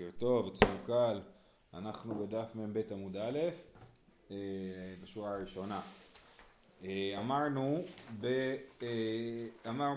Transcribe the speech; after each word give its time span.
בוקר 0.00 0.18
טוב, 0.18 0.56
צור 0.56 0.76
קל, 0.86 1.20
אנחנו 1.74 2.14
בדף 2.14 2.54
מ"ב 2.54 2.82
עמוד 2.90 3.16
א', 3.16 3.38
אה, 4.30 4.36
בשורה 5.02 5.34
הראשונה. 5.34 5.80
אה, 6.84 7.14
אמרנו, 7.18 7.84
ב, 8.20 8.26
אה, 8.82 8.88
אמר, 9.68 9.92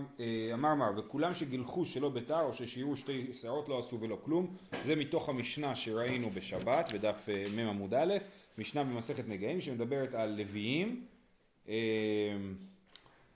אמר 0.53 0.75
מר, 0.75 0.91
וכולם 0.97 1.35
שגילחו 1.35 1.85
שלא 1.85 2.09
בתר 2.09 2.41
או 2.41 2.53
ששיערו 2.53 2.97
שתי 2.97 3.33
שערות 3.33 3.69
לא 3.69 3.79
עשו 3.79 3.99
ולא 3.99 4.17
כלום, 4.23 4.55
זה 4.83 4.95
מתוך 4.95 5.29
המשנה 5.29 5.75
שראינו 5.75 6.29
בשבת 6.29 6.93
בדף 6.93 7.29
מ' 7.55 7.59
עמוד 7.59 7.93
א', 7.93 8.13
משנה 8.57 8.83
במסכת 8.83 9.27
נגעים 9.27 9.61
שמדברת 9.61 10.13
על 10.13 10.41
לוויים, 10.41 11.05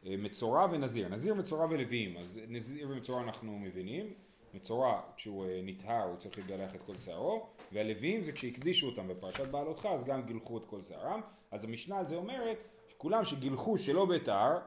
מצורע 0.03 0.67
ונזיר, 0.71 1.09
נזיר 1.09 1.33
מצורע 1.33 1.65
ולוויים, 1.69 2.17
אז 2.17 2.41
נזיר 2.47 2.89
ומצורע 2.89 3.23
אנחנו 3.23 3.59
מבינים, 3.59 4.13
מצורע 4.53 5.01
כשהוא 5.15 5.45
אה, 5.45 5.59
נטהר 5.63 6.03
הוא 6.03 6.17
צריך 6.17 6.37
לגלח 6.37 6.75
את 6.75 6.81
כל 6.85 6.97
שערו 6.97 7.45
והלווים 7.71 8.23
זה 8.23 8.31
כשהקדישו 8.31 8.87
אותם 8.87 9.07
בפרשת 9.07 9.47
בעלותך 9.47 9.85
אז 9.85 10.03
גם 10.03 10.21
גילחו 10.21 10.57
את 10.57 10.65
כל 10.65 10.83
שערם. 10.83 11.21
אז 11.51 11.63
המשנה 11.63 11.97
על 11.97 12.05
זה 12.05 12.15
אומרת 12.15 12.57
שכולם 12.89 13.25
שגילחו 13.25 13.77
שלא 13.77 14.05
בתר 14.05 14.57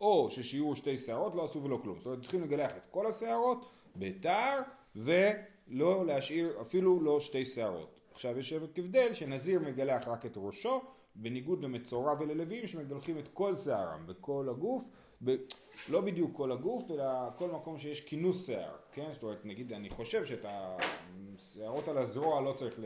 או 0.00 0.30
ששיערו 0.30 0.76
שתי 0.76 0.96
שערות 0.96 1.34
לא 1.34 1.44
עשו 1.44 1.62
ולא 1.62 1.78
כלום. 1.82 1.98
זאת 1.98 2.06
אומרת 2.06 2.22
צריכים 2.22 2.42
לגלח 2.42 2.72
את 2.76 2.82
כל 2.90 3.06
השערות 3.06 3.68
בתר 3.96 4.60
ולא 4.96 6.06
להשאיר 6.06 6.60
אפילו 6.60 7.00
לא 7.00 7.20
שתי 7.20 7.44
שערות. 7.44 7.96
עכשיו 8.12 8.38
יש 8.38 8.52
הבדל 8.52 9.14
שנזיר 9.14 9.60
מגלח 9.60 10.08
רק 10.08 10.26
את 10.26 10.32
ראשו 10.36 10.80
בניגוד 11.16 11.62
למצורע 11.62 12.14
וללווים 12.18 12.66
שמגלחים 12.66 13.18
את 13.18 13.28
כל 13.34 13.56
שערם 13.56 14.06
בכל 14.06 14.48
הגוף 14.50 14.90
ב, 15.24 15.36
לא 15.90 16.00
בדיוק 16.00 16.36
כל 16.36 16.52
הגוף, 16.52 16.90
אלא 16.90 17.04
כל 17.36 17.50
מקום 17.50 17.78
שיש 17.78 18.00
כינוס 18.00 18.46
שיער, 18.46 18.76
כן? 18.92 19.08
זאת 19.12 19.22
אומרת, 19.22 19.44
נגיד, 19.44 19.72
אני 19.72 19.90
חושב 19.90 20.24
שאת 20.24 20.44
השערות 20.44 21.88
על 21.88 21.98
הזרוע 21.98 22.40
לא 22.40 22.52
צריך 22.52 22.78
אה, 22.78 22.84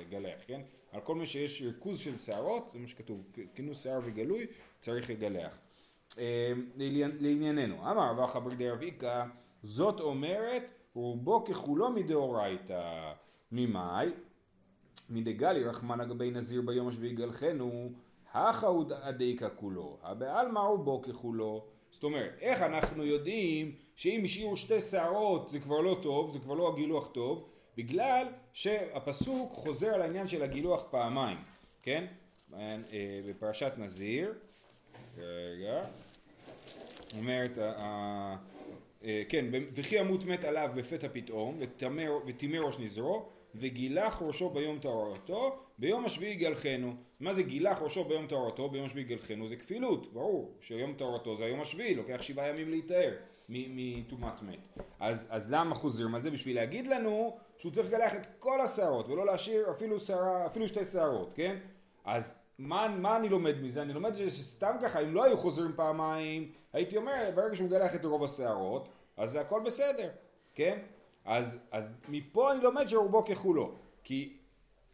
לגלח, 0.00 0.38
כן? 0.46 0.60
על 0.92 1.00
כל 1.00 1.14
מי 1.14 1.26
שיש 1.26 1.62
ריכוז 1.62 1.98
של 1.98 2.16
שערות, 2.16 2.70
זה 2.72 2.78
מה 2.78 2.86
שכתוב, 2.86 3.24
כינוס 3.54 3.82
שיער 3.82 3.98
וגלוי, 4.04 4.46
צריך 4.80 5.10
לגלח. 5.10 5.58
אה, 6.18 6.52
לענייננו, 6.76 7.90
אמר 7.90 8.10
רבא 8.10 8.26
חבר 8.26 8.54
דרביקה, 8.54 9.26
זאת 9.62 10.00
אומרת, 10.00 10.62
רובו 10.94 11.44
ככולו 11.44 11.90
מדאורייתא. 11.90 13.12
ממאי? 13.52 14.10
מדגלי 15.10 15.64
רחמנא 15.64 16.04
גבי 16.04 16.30
נזיר 16.30 16.62
ביום 16.62 16.88
השביעי 16.88 17.14
גלחנו 17.14 17.92
הכא 18.32 18.66
הוא 18.66 18.84
דאיקה 19.18 19.48
כולו, 19.48 19.98
הבעלמא 20.02 20.58
רובו 20.58 21.02
ככולו. 21.02 21.64
זאת 21.90 22.04
אומרת, 22.04 22.30
איך 22.40 22.62
אנחנו 22.62 23.04
יודעים 23.04 23.74
שאם 23.96 24.20
השאירו 24.24 24.56
שתי 24.56 24.80
שערות 24.80 25.50
זה 25.50 25.60
כבר 25.60 25.80
לא 25.80 25.98
טוב, 26.02 26.32
זה 26.32 26.38
כבר 26.38 26.54
לא 26.54 26.72
הגילוח 26.72 27.06
טוב, 27.06 27.48
בגלל 27.76 28.26
שהפסוק 28.52 29.52
חוזר 29.52 29.94
על 29.94 30.02
העניין 30.02 30.26
של 30.26 30.42
הגילוח 30.42 30.84
פעמיים, 30.90 31.38
כן? 31.82 32.06
אה, 32.54 32.76
בפרשת 33.28 33.72
נזיר, 33.78 34.34
רגע, 35.18 35.84
אומרת, 37.16 37.58
אה, 37.58 38.36
כן, 39.28 39.46
וכי 39.72 39.96
ימות 39.96 40.24
מת 40.24 40.44
עליו 40.44 40.70
בפתע 40.74 41.08
פתאום, 41.12 41.58
וטימא 42.26 42.56
ראש 42.56 42.78
נזרו, 42.78 43.28
וגילח 43.54 44.22
ראשו 44.22 44.50
ביום 44.50 44.78
טהרתו, 44.78 45.58
ביום 45.78 46.04
השביעי 46.04 46.34
גלחנו. 46.34 46.94
מה 47.20 47.32
זה 47.32 47.42
גילח 47.42 47.82
ראשו 47.82 48.04
ביום 48.04 48.26
טהרתו, 48.26 48.68
ביום 48.68 48.86
השביעי 48.86 49.06
גלחנו? 49.06 49.48
זה 49.48 49.56
כפילות, 49.56 50.12
ברור, 50.12 50.54
שיום 50.60 50.94
טהרתו 50.94 51.36
זה 51.36 51.44
היום 51.44 51.60
השביעי, 51.60 51.94
לוקח 51.94 52.22
שבעה 52.22 52.48
ימים 52.48 52.70
להיטהר 52.70 53.12
מטומאת 53.48 54.42
מת. 54.42 54.58
אז, 55.00 55.28
אז 55.30 55.52
למה 55.52 55.74
חוזרים 55.74 56.14
על 56.14 56.22
זה? 56.22 56.30
בשביל 56.30 56.56
להגיד 56.56 56.86
לנו 56.86 57.36
שהוא 57.58 57.72
צריך 57.72 57.88
לגלח 57.88 58.14
את 58.14 58.26
כל 58.38 58.60
השערות, 58.60 59.08
ולא 59.08 59.26
להשאיר 59.26 59.70
אפילו, 59.70 60.00
שערה, 60.00 60.46
אפילו 60.46 60.68
שתי 60.68 60.84
שערות, 60.84 61.32
כן? 61.34 61.56
אז 62.04 62.38
מה, 62.58 62.88
מה 62.88 63.16
אני 63.16 63.28
לומד 63.28 63.54
מזה? 63.62 63.82
אני 63.82 63.92
לומד 63.92 64.14
שסתם 64.14 64.76
ככה, 64.82 65.00
אם 65.00 65.14
לא 65.14 65.24
היו 65.24 65.36
חוזרים 65.36 65.72
פעמיים, 65.76 66.52
הייתי 66.72 66.96
אומר, 66.96 67.30
ברגע 67.34 67.56
שהוא 67.56 67.68
מגלח 67.68 67.94
את 67.94 68.04
רוב 68.04 68.24
השערות, 68.24 68.88
אז 69.16 69.30
זה 69.30 69.40
הכל 69.40 69.60
בסדר, 69.64 70.10
כן? 70.54 70.78
אז, 71.24 71.58
אז 71.70 71.92
מפה 72.08 72.52
אני 72.52 72.62
לומד 72.62 72.88
שרובו 72.88 73.24
ככולו. 73.24 73.72
כי, 74.04 74.36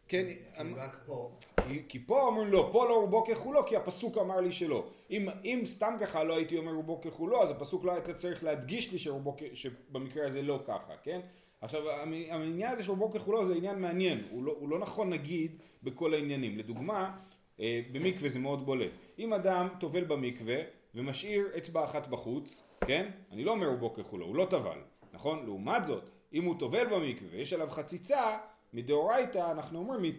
כן, 0.07 0.25
כי 0.25 0.61
אמ, 0.61 0.75
רק 0.75 0.97
פה. 1.05 1.31
כי, 1.67 1.83
כי 1.89 1.99
פה 2.05 2.21
אומרים 2.21 2.47
לא, 2.47 2.69
פה 2.71 2.89
לא 2.89 3.01
רובו 3.01 3.25
ככולו, 3.25 3.65
כי 3.65 3.75
הפסוק 3.75 4.17
אמר 4.17 4.41
לי 4.41 4.51
שלא. 4.51 4.87
אם, 5.09 5.29
אם 5.45 5.61
סתם 5.65 5.93
ככה 5.99 6.23
לא 6.23 6.35
הייתי 6.35 6.57
אומר 6.57 6.71
רובו 6.71 7.01
ככולו, 7.01 7.43
אז 7.43 7.51
הפסוק 7.51 7.85
לא 7.85 7.91
היית 7.91 8.09
צריך 8.09 8.43
להדגיש 8.43 8.91
לי 8.91 8.99
שרובו, 8.99 9.35
שבמקרה 9.53 10.27
הזה 10.27 10.41
לא 10.41 10.59
ככה, 10.67 10.93
כן? 11.03 11.19
עכשיו, 11.61 11.89
העניין 11.89 12.71
הזה 12.71 12.83
שרובו 12.83 13.11
ככולו 13.11 13.45
זה 13.45 13.55
עניין 13.55 13.81
מעניין, 13.81 14.27
הוא 14.31 14.43
לא, 14.43 14.55
הוא 14.59 14.69
לא 14.69 14.79
נכון 14.79 15.09
נגיד 15.09 15.57
בכל 15.83 16.13
העניינים. 16.13 16.57
לדוגמה, 16.57 17.17
אה, 17.59 17.81
במקווה 17.91 18.29
זה 18.29 18.39
מאוד 18.39 18.65
בולט. 18.65 18.91
אם 19.19 19.33
אדם 19.33 19.67
טובל 19.79 20.03
במקווה 20.03 20.55
ומשאיר 20.95 21.47
אצבע 21.57 21.83
אחת 21.83 22.07
בחוץ, 22.07 22.67
כן? 22.87 23.11
אני 23.31 23.43
לא 23.43 23.51
אומר 23.51 23.67
רובו 23.67 23.93
ככולו, 23.93 24.25
הוא 24.25 24.35
לא 24.35 24.45
טבל, 24.49 24.79
נכון? 25.13 25.45
לעומת 25.45 25.85
זאת, 25.85 26.03
אם 26.33 26.43
הוא 26.43 26.55
טובל 26.59 26.85
במקווה 26.85 27.29
ויש 27.31 27.53
עליו 27.53 27.67
חציצה, 27.67 28.37
מדאורייתא 28.73 29.51
אנחנו 29.51 29.79
אומרים, 29.79 30.13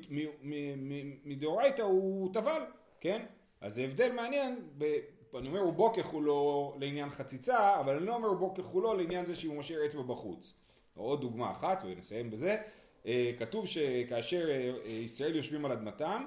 מדאורייתא 1.24 1.82
הוא 1.82 2.34
טבל, 2.34 2.62
כן? 3.00 3.24
אז 3.60 3.74
זה 3.74 3.82
הבדל 3.82 4.12
מעניין, 4.12 4.68
ב, 4.78 4.98
אני 5.38 5.48
אומר 5.48 5.60
רובו 5.60 5.92
ככולו 5.92 6.74
לעניין 6.80 7.10
חציצה, 7.10 7.80
אבל 7.80 7.96
אני 7.96 8.06
לא 8.06 8.14
אומר 8.14 8.28
רובו 8.28 8.54
ככולו 8.54 8.94
לעניין 8.94 9.26
זה 9.26 9.34
שהוא 9.34 9.56
משאיר 9.56 9.86
אצבע 9.86 10.02
בחוץ. 10.02 10.54
עוד 10.94 11.20
דוגמה 11.20 11.50
אחת 11.50 11.82
ונסיים 11.86 12.30
בזה, 12.30 12.56
אה, 13.06 13.32
כתוב 13.38 13.66
שכאשר 13.66 14.50
אה, 14.50 14.90
ישראל 14.90 15.36
יושבים 15.36 15.64
על 15.64 15.72
אדמתם, 15.72 16.24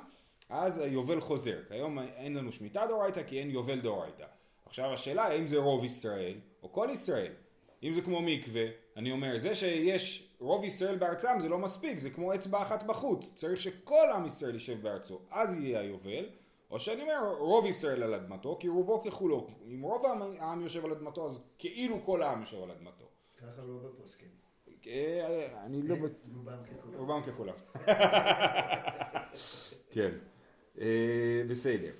אז 0.49 0.77
היובל 0.77 1.19
חוזר. 1.19 1.57
כיום 1.67 1.99
אין 1.99 2.33
לנו 2.33 2.51
שמיטה 2.51 2.85
דאורייתא 2.85 3.23
כי 3.23 3.39
אין 3.39 3.49
יובל 3.49 3.79
דאורייתא. 3.79 4.25
עכשיו 4.65 4.93
השאלה 4.93 5.23
האם 5.23 5.47
זה 5.47 5.57
רוב 5.57 5.85
ישראל 5.85 6.37
או 6.63 6.71
כל 6.71 6.87
ישראל. 6.91 7.31
אם 7.83 7.93
זה 7.93 8.01
כמו 8.01 8.21
מקווה, 8.21 8.65
אני 8.95 9.11
אומר, 9.11 9.39
זה 9.39 9.55
שיש 9.55 10.35
רוב 10.39 10.63
ישראל 10.63 10.97
בארצם 10.97 11.37
זה 11.39 11.49
לא 11.49 11.57
מספיק, 11.57 11.99
זה 11.99 12.09
כמו 12.09 12.35
אצבע 12.35 12.61
אחת 12.61 12.83
בחוץ, 12.83 13.31
צריך 13.35 13.61
שכל 13.61 14.07
עם 14.15 14.25
ישראל 14.25 14.53
יישב 14.53 14.81
בארצו, 14.81 15.19
אז 15.31 15.53
יהיה 15.53 15.79
היובל, 15.79 16.25
או 16.71 16.79
שאני 16.79 17.01
אומר 17.01 17.35
רוב 17.37 17.65
ישראל 17.65 18.03
על 18.03 18.13
אדמתו, 18.13 18.57
כי 18.59 18.67
רובו 18.67 19.01
ככולו, 19.01 19.47
אם 19.67 19.81
רוב 19.81 20.05
העם 20.39 20.61
יושב 20.61 20.85
על 20.85 20.91
אדמתו, 20.91 21.25
אז 21.25 21.39
כאילו 21.57 22.03
כל 22.05 22.23
העם 22.23 22.41
יושב 22.41 22.63
על 22.63 22.71
אדמתו. 22.71 23.05
ככה 23.37 23.61
רוב 23.61 23.85
הפוסקים. 23.85 24.29
אה, 24.87 25.65
אני 25.65 25.81
לא... 25.81 25.95
רובם 26.35 26.57
ככולם. 26.65 26.95
רובם 26.95 27.21
ככולם. 27.23 27.53
כן, 29.93 30.11
אה, 30.79 31.43
בסדר. 31.49 31.91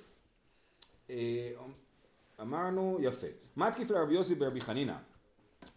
אה, 1.10 1.50
אמרנו, 2.40 2.98
יפה. 3.00 3.26
מה 3.56 3.70
תקיף 3.70 3.90
לרבי 3.90 4.14
יוסי 4.14 4.34
ברבי 4.34 4.60
חנינא? 4.60 4.96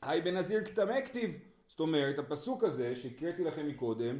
היי 0.01 0.21
בנזיר 0.21 0.65
כתמי 0.65 1.01
כתיב. 1.05 1.31
זאת 1.67 1.79
אומרת, 1.79 2.19
הפסוק 2.19 2.63
הזה 2.63 2.95
שהקראתי 2.95 3.43
לכם 3.43 3.67
מקודם, 3.67 4.17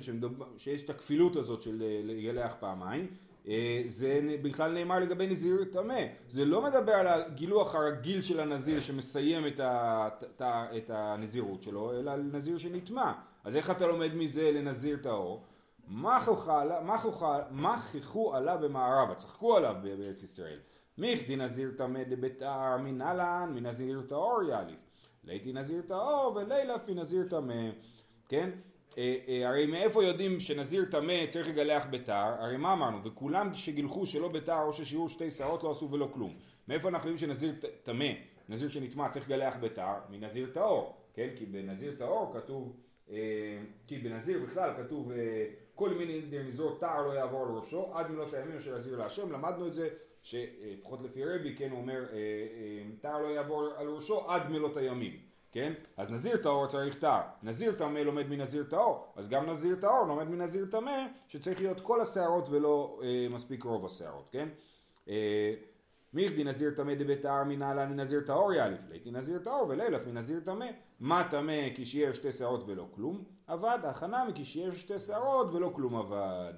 שיש 0.58 0.84
את 0.84 0.90
הכפילות 0.90 1.36
הזאת 1.36 1.62
של 1.62 1.84
אה, 1.84 2.02
לגלח 2.04 2.54
פעמיים, 2.60 3.08
אה, 3.48 3.82
זה 3.86 4.20
בכלל 4.42 4.74
נאמר 4.74 5.00
לגבי 5.00 5.28
נזיר 5.28 5.64
טמא. 5.72 6.02
זה 6.28 6.46
לא 6.46 6.64
מדבר 6.64 6.92
על 6.92 7.08
הגילוח 7.08 7.76
הרגיל 7.76 8.22
של 8.22 8.40
הנזיר 8.40 8.82
שמסיים 8.82 9.48
את, 9.48 9.60
ה, 9.60 10.10
את 10.78 10.90
הנזירות 10.90 11.64
שלו, 11.64 12.00
אלא 12.00 12.12
על 12.12 12.22
נזיר 12.22 12.58
שנטמע. 12.58 13.14
אז 13.44 13.56
איך 13.56 13.72
אתה 13.72 13.88
לומד 13.88 14.16
מזה 14.16 14.52
לנזיר 14.52 14.98
טהור? 14.98 15.44
מה 15.88 17.82
כיכו 17.92 18.36
עליו 18.36 18.58
במערבה, 18.62 19.16
צחקו 19.16 19.58
עליו 19.58 19.76
בארץ 19.84 20.24
ישראל. 20.24 20.60
מיכדי 20.98 21.36
נזיר 21.36 21.72
טמא 21.78 22.04
דביתר 22.04 22.78
מנהלן 22.78 23.52
מנזיר 23.56 24.02
טהור 24.08 24.44
יאליף. 24.44 24.89
ליתי 25.24 25.54
נזיר 25.54 25.82
טהור 25.88 26.34
ולילה 26.36 26.80
פי 26.80 26.94
נזיר 26.94 27.28
טמא, 27.30 27.70
כן? 28.30 28.50
אה, 28.98 29.18
אה, 29.28 29.50
הרי 29.50 29.66
מאיפה 29.66 30.04
יודעים 30.04 30.40
שנזיר 30.40 30.86
טמא 30.92 31.26
צריך 31.30 31.48
לגלח 31.48 31.86
בתר? 31.92 32.36
הרי 32.40 32.58
מה 32.58 32.74
אמרנו? 32.74 33.04
וכולם 33.04 33.54
שגילחו 33.54 34.06
שלא 34.06 34.28
בתר 34.28 34.62
או 34.62 34.74
ששיעור 34.74 35.10
שתי 35.10 35.32
שערות 35.32 35.64
לא 35.64 35.72
עשו 35.72 35.92
ולא 35.92 36.10
כלום. 36.14 36.34
מאיפה 36.68 36.90
אנחנו 36.90 37.10
יודעים 37.10 37.30
שנזיר 37.30 37.54
טמא, 37.84 38.10
נזיר 38.50 38.70
שנטמע 38.70 39.10
צריך 39.10 39.30
לגלח 39.30 39.58
בתר? 39.62 39.94
מנזיר 40.10 40.50
טהור, 40.54 40.96
כן? 41.14 41.30
כי 41.36 41.46
בנזיר 41.46 41.96
טהור 41.98 42.34
כתוב, 42.34 42.76
אה, 43.10 43.16
כי 43.88 43.98
בנזיר 43.98 44.40
בכלל 44.40 44.74
כתוב 44.78 45.12
כל 45.76 45.90
מיני 45.90 46.22
נזיר 46.48 46.76
טהר 46.80 47.08
לא 47.08 47.14
יעבור 47.14 47.46
על 47.46 47.52
ראשו 47.52 47.92
עד 47.94 48.10
מילות 48.12 48.34
הימים 48.34 48.58
אשר 48.58 48.78
נזיר 48.78 48.98
להשם, 48.98 49.32
למדנו 49.32 49.68
את 49.68 49.74
זה 49.74 49.90
שלפחות 50.22 51.02
לפי 51.02 51.26
רבי, 51.26 51.56
כן, 51.56 51.70
הוא 51.72 51.80
אומר, 51.80 52.06
טהר 53.02 53.22
לא 53.22 53.28
יעבור 53.28 53.70
על 53.78 53.88
ראשו 53.88 54.32
עד 54.32 54.52
מלות 54.52 54.78
הימים. 54.78 55.30
כן? 55.52 55.74
אז 55.98 56.12
נזיר 56.12 56.38
טהור 56.38 56.68
צריך 56.68 57.00
טהר. 57.00 57.22
נזיר 57.44 57.72
טמא 57.72 58.00
לומד 58.00 58.28
מנזיר 58.28 58.64
טהור, 58.64 59.14
אז 59.16 59.30
גם 59.30 59.50
נזיר 59.50 59.76
טהור 59.76 60.06
לומד 60.08 60.30
מנזיר 60.30 60.66
טמא, 60.72 61.06
שצריך 61.28 61.62
להיות 61.62 61.80
כל 61.80 62.02
השערות 62.02 62.50
ולא 62.50 63.00
אה, 63.04 63.28
מספיק 63.30 63.64
רוב 63.64 63.86
השערות, 63.86 64.30
כן? 64.32 64.50
אה, 65.10 65.54
מיכדי 66.14 66.44
נזיר 66.44 66.72
טמא 66.76 66.94
דביתר 66.94 67.44
מנהלן 67.44 67.92
מנזיר 67.92 68.22
טהור 68.26 68.54
יאליף 68.54 68.82
ליתי 68.90 69.12
נזיר 69.12 69.40
טהור 69.40 69.68
ולילף 69.70 70.08
מנזיר 70.08 70.40
טמא 70.46 70.66
מה 71.00 71.28
טמא 71.32 71.70
כי 71.76 71.86
שיער 71.86 72.14
שתי 72.14 72.32
שערות 72.32 72.64
ולא 72.68 72.88
כלום 72.96 73.24
אבד 73.48 73.80
הכנה 73.84 74.26
מכי 74.26 74.46
שיער 74.46 74.76
שתי 74.76 75.00
שערות 75.00 75.52
ולא 75.52 75.72
כלום 75.76 75.96
אבד 75.96 76.54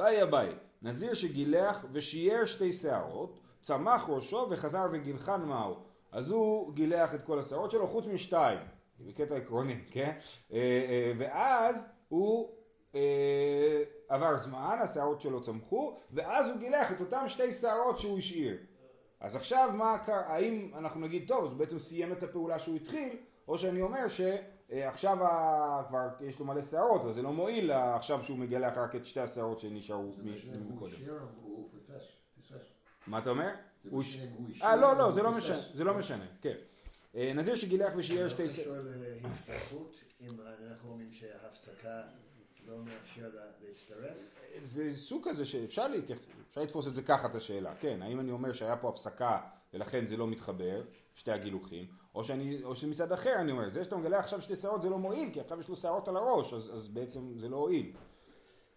ביי 0.00 0.22
אביי 0.22 0.48
נזיר 0.82 1.14
שגילח 1.14 1.84
ושיער 1.92 2.44
שתי 2.44 2.72
שערות 2.72 3.40
צמח 3.60 4.08
ראשו 4.08 4.46
וחזר 4.50 4.86
וגילחן 4.92 5.42
מהו 5.42 5.74
אז 6.12 6.30
הוא 6.30 6.74
גילח 6.74 7.14
את 7.14 7.22
כל 7.22 7.38
השערות 7.38 7.70
שלו 7.70 7.86
חוץ 7.86 8.06
משתיים. 8.06 8.58
בקטע 9.00 9.36
עקרוני 9.36 9.84
כן? 9.90 10.18
אה, 10.52 10.58
אה, 10.58 11.12
ואז 11.18 11.88
הוא 12.08 12.48
אה, 12.94 13.82
עבר 14.08 14.36
זמן, 14.36 14.78
השערות 14.82 15.20
שלו 15.20 15.42
צמחו, 15.42 15.96
ואז 16.10 16.50
הוא 16.50 16.58
גילח 16.58 16.92
את 16.92 17.00
אותם 17.00 17.24
שתי 17.28 17.52
שערות 17.52 17.98
שהוא 17.98 18.18
השאיר. 18.18 18.56
אז 19.20 19.36
עכשיו 19.36 19.70
מה 19.74 19.98
קרה, 19.98 20.26
האם 20.26 20.70
אנחנו 20.74 21.00
נגיד 21.00 21.28
טוב, 21.28 21.44
אז 21.44 21.50
הוא 21.50 21.58
בעצם 21.58 21.78
סיים 21.78 22.12
את 22.12 22.22
הפעולה 22.22 22.58
שהוא 22.58 22.76
התחיל, 22.76 23.16
או 23.48 23.58
שאני 23.58 23.82
אומר 23.82 24.08
שעכשיו 24.70 25.16
כבר 25.88 26.08
יש 26.20 26.38
לו 26.38 26.44
מלא 26.44 26.62
שערות, 26.62 27.04
אז 27.04 27.14
זה 27.14 27.22
לא 27.22 27.32
מועיל 27.32 27.70
עכשיו 27.70 28.24
שהוא 28.24 28.38
מגלח 28.38 28.76
רק 28.76 28.96
את 28.96 29.06
שתי 29.06 29.20
השערות 29.20 29.60
שנשארו 29.60 30.12
מקודם. 30.70 30.92
מה 33.06 33.18
אתה 33.18 33.30
אומר? 33.30 33.50
אה 34.62 34.76
לא 34.76 34.96
לא 34.96 35.12
זה 35.12 35.22
לא 35.22 35.30
משנה, 35.32 35.60
זה 35.74 35.84
לא 35.84 35.94
משנה, 35.94 36.24
כן. 36.42 36.54
אה, 37.14 37.32
נזיר 37.34 37.54
שגילח 37.54 37.92
ושיער 37.96 38.28
שתי 38.28 38.48
שערות. 38.48 38.76
אני 38.76 38.84
שואל 38.84 39.24
אה, 39.24 39.30
השתייכות, 39.30 39.96
אם 40.20 40.34
אנחנו 40.40 40.90
אומרים 40.90 41.12
שהפסקה 41.12 42.02
לא 42.66 42.74
מאפשר 42.78 43.28
להצטרף? 43.60 44.16
זה 44.62 44.96
סוג 44.96 45.28
כזה 45.28 45.46
שאפשר 45.46 45.86
לתפוס 46.56 46.86
את 46.88 46.94
זה 46.94 47.02
ככה 47.02 47.26
את 47.26 47.34
השאלה, 47.34 47.74
כן, 47.80 48.02
האם 48.02 48.20
אני 48.20 48.30
אומר 48.30 48.52
שהיה 48.52 48.76
פה 48.76 48.88
הפסקה 48.88 49.40
ולכן 49.74 50.06
זה 50.06 50.16
לא 50.16 50.26
מתחבר, 50.26 50.82
שתי 51.14 51.32
הגילוחים, 51.32 51.86
או, 52.14 52.24
שאני, 52.24 52.64
או 52.64 52.74
שמצד 52.74 53.12
אחר 53.12 53.34
אני 53.40 53.52
אומר, 53.52 53.68
זה 53.68 53.84
שאתה 53.84 53.96
מגלה 53.96 54.18
עכשיו 54.18 54.42
שתי 54.42 54.56
שערות 54.56 54.82
זה 54.82 54.90
לא 54.90 54.98
מועיל, 54.98 55.30
כי 55.32 55.40
עכשיו 55.40 55.60
יש 55.60 55.68
לו 55.68 55.76
שערות 55.76 56.08
על 56.08 56.16
הראש, 56.16 56.52
אז, 56.52 56.70
אז 56.74 56.88
בעצם 56.88 57.38
זה 57.38 57.48
לא 57.48 57.56
הועיל. 57.56 57.92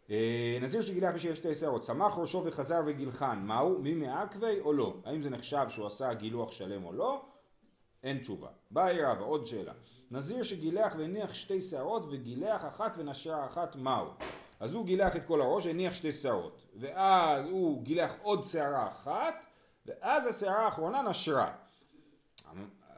אה, 0.09 0.57
נזיר 0.61 0.81
שגילח 0.81 1.11
ושיש 1.15 1.37
שתי 1.37 1.55
שערות, 1.55 1.81
צמח 1.81 2.13
ראשו 2.17 2.43
וחזר 2.45 2.81
וגילחן, 2.85 3.39
מהו? 3.45 3.79
מי 3.79 3.93
מעכבי 3.93 4.59
או 4.59 4.73
לא? 4.73 4.95
האם 5.05 5.21
זה 5.21 5.29
נחשב 5.29 5.65
שהוא 5.69 5.87
עשה 5.87 6.13
גילוח 6.13 6.51
שלם 6.51 6.85
או 6.85 6.93
לא? 6.93 7.21
אין 8.03 8.17
תשובה. 8.17 8.49
באי 8.71 9.01
רבא, 9.01 9.23
עוד 9.23 9.47
שאלה. 9.47 9.73
נזיר 10.11 10.43
שגילח 10.43 10.93
והניח 10.97 11.33
שתי 11.33 11.61
שערות 11.61 12.05
וגילח 12.11 12.65
אחת 12.65 12.95
ונשרה 12.97 13.45
אחת 13.45 13.75
מהו? 13.75 14.07
אז 14.59 14.73
הוא 14.73 14.85
גילח 14.85 15.15
את 15.15 15.25
כל 15.25 15.41
הראש 15.41 15.65
והניח 15.65 15.93
שתי 15.93 16.11
שערות 16.11 16.61
ואז 16.75 17.45
הוא 17.49 17.83
גילח 17.83 18.13
עוד 18.21 18.45
שערה 18.45 18.87
אחת 18.87 19.45
ואז 19.85 20.27
השערה 20.27 20.65
האחרונה 20.65 21.01
נשרה 21.01 21.51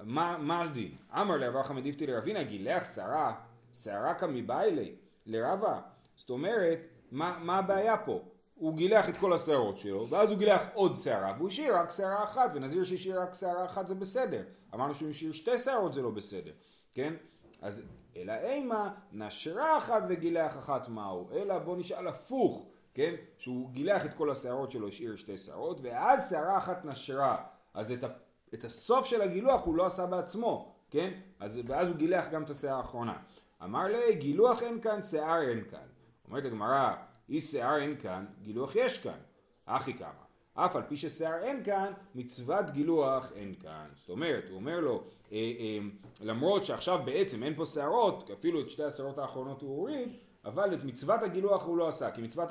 מה, 0.03 0.37
מה 0.37 0.61
הדין? 0.61 0.95
אמר 1.13 1.37
לרב 1.37 1.55
אחמד 1.55 1.83
דיפתי 1.83 2.07
לרבינה 2.07 2.43
גילח 2.43 2.95
שערה 2.95 3.41
שערה 3.73 4.13
כמביילי 4.13 4.95
לרבה 5.25 5.81
זאת 6.15 6.29
אומרת 6.29 6.79
מה, 7.11 7.37
מה 7.41 7.57
הבעיה 7.57 7.97
פה? 7.97 8.21
הוא 8.55 8.75
גילח 8.77 9.09
את 9.09 9.17
כל 9.17 9.33
השערות 9.33 9.77
שלו 9.77 10.07
ואז 10.07 10.31
הוא 10.31 10.39
גילח 10.39 10.63
עוד 10.73 10.97
שערה 10.97 11.33
והוא 11.37 11.49
השאיר 11.49 11.77
רק 11.77 11.91
שערה 11.91 12.23
אחת 12.23 12.51
ונזיר 12.53 12.83
שהשאיר 12.83 13.21
רק 13.21 13.33
שערה 13.33 13.65
אחת 13.65 13.88
זה 13.88 13.95
בסדר 13.95 14.43
אמרנו 14.73 14.95
שהוא 14.95 15.09
השאיר 15.09 15.31
שתי 15.31 15.59
שערות 15.59 15.93
זה 15.93 16.01
לא 16.01 16.11
בסדר 16.11 16.51
כן? 16.93 17.13
אז 17.61 17.83
אלא 18.15 18.33
אימה 18.33 18.93
נשרה 19.11 19.77
אחת 19.77 20.03
וגילח 20.09 20.57
אחת 20.57 20.88
מהו, 20.88 21.29
אלא 21.31 21.59
בוא 21.59 21.77
נשאל 21.77 22.07
הפוך, 22.07 22.65
כן? 22.95 23.15
שהוא 23.38 23.69
גילח 23.69 24.06
את 24.06 24.13
כל 24.13 24.31
השערות 24.31 24.71
שלו, 24.71 24.88
השאיר 24.88 25.15
שתי 25.15 25.38
שערות, 25.38 25.80
ואז 25.81 26.30
שערה 26.30 26.57
אחת 26.57 26.86
נשרה, 26.86 27.44
אז 27.74 27.92
את, 27.92 28.03
ה, 28.03 28.07
את 28.53 28.63
הסוף 28.63 29.06
של 29.06 29.21
הגילוח 29.21 29.62
הוא 29.65 29.75
לא 29.75 29.86
עשה 29.86 30.06
בעצמו, 30.06 30.75
כן? 30.89 31.12
אז, 31.39 31.59
ואז 31.68 31.88
הוא 31.88 31.95
גילח 31.95 32.25
גם 32.31 32.44
את 32.44 32.50
השערה 32.50 32.77
האחרונה. 32.77 33.18
אמר 33.63 33.88
לי, 33.88 34.15
גילוח 34.15 34.63
אין 34.63 34.81
כאן, 34.81 35.01
שיער 35.01 35.42
אין 35.42 35.63
כאן. 35.71 35.88
אומרת 36.27 36.45
הגמרא, 36.45 36.94
אי 37.30 37.42
שיער 37.42 37.77
אין 37.77 37.97
כאן, 38.01 38.25
גילוח 38.42 38.75
יש 38.75 39.03
כאן. 39.03 39.19
אחי 39.65 39.94
כמה. 39.94 40.25
אף 40.53 40.75
על 40.75 40.81
פי 40.88 40.98
ששיער 40.98 41.44
אין 41.44 41.63
כאן, 41.63 41.94
מצוות 42.15 42.69
גילוח 42.69 43.31
אין 43.36 43.56
כאן. 43.56 43.88
זאת 43.95 44.09
אומרת, 44.09 44.44
הוא 44.50 44.56
אומר 44.56 44.80
לו, 44.80 45.03
אה, 45.31 45.38
אה, 45.38 45.77
למרות 46.21 46.65
שעכשיו 46.65 47.00
בעצם 47.06 47.44
אין 47.44 47.56
פה 47.56 47.65
שערות, 47.65 48.30
אפילו 48.31 48.62
את 48.62 48.69
שתי 48.69 48.83
השערות 48.83 49.18
האחרונות 49.18 49.62
הוא 49.62 49.77
הוריד, 49.77 50.09
אבל 50.45 50.74
את 50.74 50.83
מצוות 50.83 51.24
הגילוח 51.24 51.65
הוא 51.65 51.77
לא 51.77 51.88
עשה, 51.88 52.12
כי 52.12 52.21
מצוות 52.21 52.50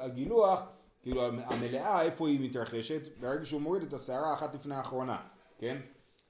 הגילוח, 0.00 0.62
כאילו 1.02 1.26
המלאה, 1.26 2.02
איפה 2.02 2.28
היא 2.28 2.40
מתרחשת? 2.40 3.18
ברגע 3.18 3.44
שהוא 3.44 3.60
מוריד 3.60 3.82
את 3.82 3.92
השערה 3.92 4.30
האחת 4.30 4.54
לפני 4.54 4.74
האחרונה, 4.74 5.18
כן? 5.58 5.76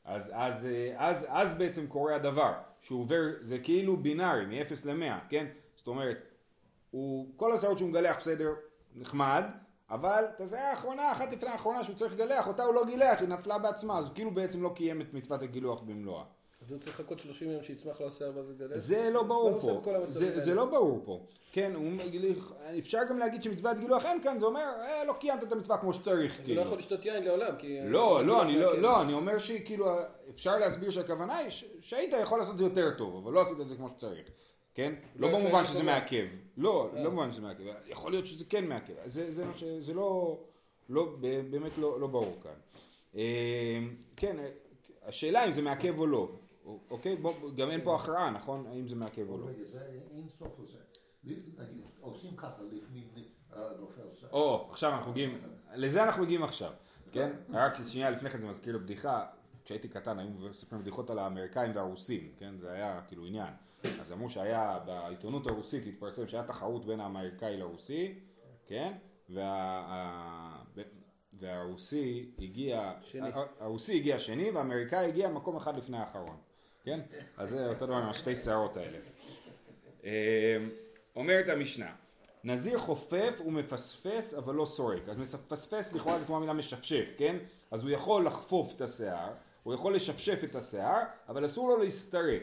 אז, 0.05 0.31
אז, 0.35 0.69
אז, 0.97 1.27
אז 1.29 1.59
בעצם 1.59 1.87
קורה 1.87 2.15
הדבר, 2.15 2.53
שהוא 2.81 3.01
עובר, 3.01 3.23
זה 3.43 3.59
כאילו 3.59 3.97
בינארי, 3.97 4.47
מ-0 4.47 4.89
ל-100, 4.89 5.13
כן? 5.29 5.47
זאת 5.77 5.87
אומרת, 5.87 6.19
הוא, 6.91 7.27
כל 7.37 7.53
השערות 7.53 7.79
שהוא 7.79 7.91
מגלח 7.91 8.17
בסדר, 8.19 8.51
נחמד, 8.95 9.45
אבל 9.91 10.25
את 10.37 10.41
הזיה 10.41 10.71
האחרונה, 10.71 11.13
אחת 11.13 11.33
לפני 11.33 11.49
האחרונה 11.49 11.85
שהוא 11.85 11.97
צריך 11.97 12.13
לגלח, 12.13 12.49
אותה 12.49 12.63
הוא 12.63 12.75
לא 12.75 12.85
גילח, 12.85 13.21
היא 13.21 13.29
נפלה 13.29 13.59
בעצמה, 13.59 13.99
אז 13.99 14.07
הוא 14.07 14.15
כאילו 14.15 14.31
בעצם 14.31 14.63
לא 14.63 14.73
קיים 14.77 15.01
את 15.01 15.15
מצוות 15.15 15.43
הגילוח 15.43 15.81
במלואה. 15.81 16.25
אז 16.65 16.73
הוא 16.73 16.81
צריך 16.81 17.01
לחכות 17.01 17.19
30 17.19 17.51
יום 17.51 17.63
שיצמח 17.63 18.01
לו 18.01 18.09
השיער 18.09 18.31
ואז 18.37 18.51
יגלח? 18.51 18.77
זה 18.77 19.11
לא 19.13 19.23
ברור 19.23 19.59
פה, 19.59 19.83
זה, 20.09 20.41
זה 20.41 20.55
לא 20.55 20.65
ברור 20.65 21.03
פה. 21.05 21.27
כן, 21.53 21.73
הוא, 21.75 21.93
אפשר 22.79 22.99
גם 23.09 23.19
להגיד 23.19 23.43
שמצוות 23.43 23.79
גילוח 23.79 24.05
אין 24.05 24.23
כאן, 24.23 24.39
זה 24.39 24.47
אומר, 24.47 24.73
אה, 24.81 25.05
לא 25.05 25.13
קיימת 25.13 25.43
את 25.43 25.53
המצווה 25.53 25.79
כמו 25.79 25.93
שצריך. 25.93 26.41
אז 26.41 26.49
הוא 26.49 26.57
לא 26.57 26.61
יכול 26.61 26.79
לשתות 26.79 27.05
יין 27.05 27.25
לעולם, 27.25 27.57
כי... 27.59 27.79
לא, 27.85 28.27
לא, 28.27 28.43
אני 28.43 28.59
לא, 28.59 28.79
לא, 28.79 29.03
אני 29.03 29.13
אומר 29.13 29.39
שכאילו, 29.39 29.87
אפשר 30.35 30.59
להסביר 30.59 30.91
שהכוונה 30.91 31.37
היא 31.37 31.51
שהיית 31.81 32.15
יכול 32.23 32.39
לעשות 32.39 32.53
את 32.53 32.59
זה 32.59 32.65
יותר 32.65 32.91
טוב, 32.99 33.17
אבל 33.17 33.33
לא 33.33 33.41
עשית 33.41 33.61
את 33.61 33.69
זה 33.69 33.77
כמו 33.77 33.89
שצריך. 33.89 34.29
כן? 34.75 34.95
לא 35.17 35.29
במובן 35.29 35.65
שזה 35.65 35.83
מעכב. 35.83 36.27
לא, 36.57 36.91
לא 36.95 37.11
במובן 37.11 37.33
שזה 37.33 37.43
מעכב. 37.43 37.65
יכול 37.87 38.13
להיות 38.13 38.27
שזה 38.27 38.45
כן 38.49 38.65
מעכב. 38.65 38.95
זה 39.07 39.45
מה 39.45 39.55
ש... 39.57 39.65
זה 39.65 39.95
לא... 39.95 40.39
לא, 40.89 41.17
באמת 41.51 41.79
לא, 41.79 42.01
לא 42.01 42.07
ברור 42.07 42.37
כאן. 42.43 43.21
כן, 44.17 44.37
השאלה 45.03 45.45
אם 45.47 45.53
זה 45.53 45.63
מעכב 45.63 45.99
או 45.99 46.07
לא. 46.07 46.29
אוקיי? 46.91 47.17
בוא, 47.17 47.33
גם 47.57 47.71
אין 47.71 47.85
פה 47.85 47.97
הכרעה, 47.97 48.31
נכון? 48.31 48.67
האם 48.67 48.87
זה 48.87 48.97
מעכב 48.97 49.31
או 49.31 49.39
לא. 49.39 49.47
רגע, 49.47 49.65
זה 49.73 50.01
אין 50.11 50.29
סוף 50.29 50.61
לזה. 50.61 50.79
נגיד, 51.25 51.61
עושים 52.01 52.37
ככה 52.37 52.63
לפנים 52.73 53.09
נופל 53.81 54.03
זה. 54.13 54.27
או, 54.33 54.69
עכשיו 54.71 54.93
אנחנו 54.93 55.11
מגיעים, 55.11 55.41
לזה 55.75 56.05
אנחנו 56.05 56.23
מגיעים 56.23 56.43
עכשיו. 56.43 56.73
כן? 57.13 57.33
רק 57.51 57.75
שנייה 57.87 58.11
לפני 58.11 58.31
כן 58.31 58.41
זה 58.41 58.47
מזכיר 58.47 58.73
לו 58.73 58.81
בדיחה. 58.81 59.27
כשהייתי 59.65 59.89
קטן 59.89 60.19
היו 60.19 60.31
מספרים 60.51 60.83
בדיחות 60.83 61.11
על 61.11 61.19
האמריקאים 61.19 61.73
והרוסים, 61.75 62.33
כן? 62.39 62.55
זה 62.59 62.73
היה 62.73 63.01
כאילו 63.09 63.27
עניין. 63.27 63.53
אז 64.01 64.13
אמרו 64.13 64.31
שהיה 64.31 64.79
בעיתונות 64.87 65.47
הרוסית 65.47 65.87
התפרסם 65.87 66.29
שהיה 66.29 66.43
תחרות 66.43 66.87
בין 66.87 67.01
האמריקאי 67.01 67.57
לרוסי, 67.57 68.19
כן? 68.67 68.93
וה... 69.31 70.63
והרוסי 71.33 72.31
הגיע, 72.39 72.93
שני. 73.03 73.29
הרוסי 73.61 73.97
הגיע 73.97 74.19
שני 74.19 74.51
והאמריקאי 74.51 75.07
הגיע 75.07 75.29
מקום 75.29 75.57
אחד 75.57 75.77
לפני 75.77 75.99
האחרון, 75.99 76.37
כן? 76.85 77.01
אז 77.37 77.51
זה 77.51 77.67
אותו 77.67 77.87
דבר 77.87 77.97
עם 77.97 78.09
השתי 78.09 78.37
שערות 78.37 78.77
האלה. 78.77 78.99
אמ, 80.05 80.11
אומרת 81.17 81.49
המשנה, 81.49 81.93
נזיר 82.45 82.79
חופף 82.79 83.41
ומפספס 83.47 84.35
אבל 84.35 84.55
לא 84.55 84.65
סורק, 84.65 85.09
אז 85.09 85.19
מפספס 85.19 85.93
לכאורה 85.93 86.19
זה 86.19 86.25
כמו 86.27 86.37
המילה 86.37 86.53
משפשף, 86.53 87.15
כן? 87.19 87.37
אז 87.71 87.83
הוא 87.83 87.91
יכול 87.91 88.27
לחפוף 88.27 88.77
את 88.77 88.81
השיער, 88.81 89.33
הוא 89.63 89.75
יכול 89.75 89.95
לשפשף 89.97 90.45
את 90.45 90.55
השיער, 90.55 91.03
אבל 91.29 91.47
אסור 91.47 91.69
לו 91.69 91.85
להסתרק. 91.85 92.43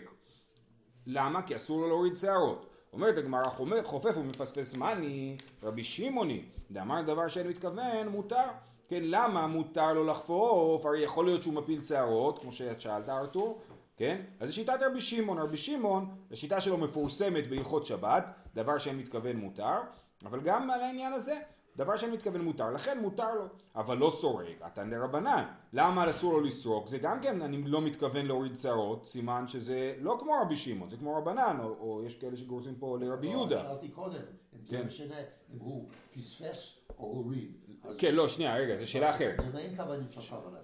למה? 1.08 1.42
כי 1.48 1.56
אסור 1.56 1.82
לו 1.82 1.88
להוריד 1.88 2.18
שערות. 2.18 2.66
אומרת 2.94 3.18
הגמרא 3.18 3.50
חופף 3.84 4.14
ומפספס 4.18 4.76
מאני, 4.76 5.38
רבי 5.64 5.84
שמעוני, 5.84 6.42
דאמר 6.72 7.02
דבר 7.02 7.28
שאין 7.28 7.48
מתכוון, 7.48 8.08
מותר. 8.08 8.48
כן, 8.88 9.02
למה 9.04 9.48
מותר 9.48 9.94
לו 9.94 10.08
לחפוף? 10.08 10.86
הרי 10.86 11.00
יכול 11.00 11.26
להיות 11.26 11.44
שהוא 11.44 11.54
מפיל 11.54 11.82
שערות, 11.82 12.40
כמו 12.40 12.52
שאת 12.52 12.82
שאלת 12.82 13.10
ארתור, 13.10 13.62
כן? 14.02 14.22
אז 14.40 14.50
זה 14.50 14.56
שיטת 14.56 14.80
רבי 14.82 15.02
שמעון. 15.02 15.38
רבי 15.38 15.58
שמעון, 15.58 16.10
השיטה 16.32 16.62
שלו 16.62 16.78
מפורסמת 16.78 17.48
בהלכות 17.48 17.86
שבת, 17.86 18.26
דבר 18.56 18.78
שאין 18.78 18.98
מתכוון 18.98 19.36
מותר, 19.36 19.78
אבל 20.26 20.40
גם 20.42 20.70
על 20.70 20.82
העניין 20.82 21.14
הזה, 21.14 21.40
דבר 21.76 21.98
שאני 21.98 22.12
מתכוון 22.12 22.42
מותר, 22.42 22.72
לכן 22.72 23.00
מותר 23.02 23.36
לו, 23.36 23.46
אבל 23.76 23.98
לא 23.98 24.10
סורק, 24.10 24.56
אתה 24.68 24.84
דרבנן. 24.84 25.44
למה 25.74 26.10
אסור 26.10 26.34
לו 26.34 26.42
לסרוק? 26.42 26.88
זה 26.88 26.98
גם 26.98 27.22
כן, 27.22 27.42
אני 27.42 27.64
לא 27.64 27.82
מתכוון 27.82 28.26
להוריד 28.26 28.58
שערות, 28.58 29.08
סימן 29.08 29.48
שזה 29.48 29.96
לא 30.00 30.18
כמו 30.20 30.32
רבי 30.42 30.56
שמעון, 30.56 30.90
זה 30.90 30.98
כמו 30.98 31.16
רבנן, 31.16 31.58
או, 31.64 31.76
או 31.80 32.04
יש 32.06 32.18
כאלה 32.18 32.36
שגורסים 32.36 32.76
פה 32.76 32.98
לרבי 33.02 33.28
לא, 33.28 33.32
יהודה. 33.32 33.60
שאלתי 33.60 33.90
קודם, 33.90 34.22
אם 34.54 34.66
זה 34.66 34.78
כן. 34.78 34.86
משנה 34.86 35.16
אם 35.54 35.60
הוא 35.60 35.90
פספס 36.14 36.74
או 37.02 37.08
הוריד. 37.08 37.52
כן, 37.98 38.16
לא, 38.16 38.30
שנייה, 38.30 38.58
רגע, 38.58 38.76
זו 38.76 38.92
שאלה 38.92 39.10
אחרת. 39.10 39.36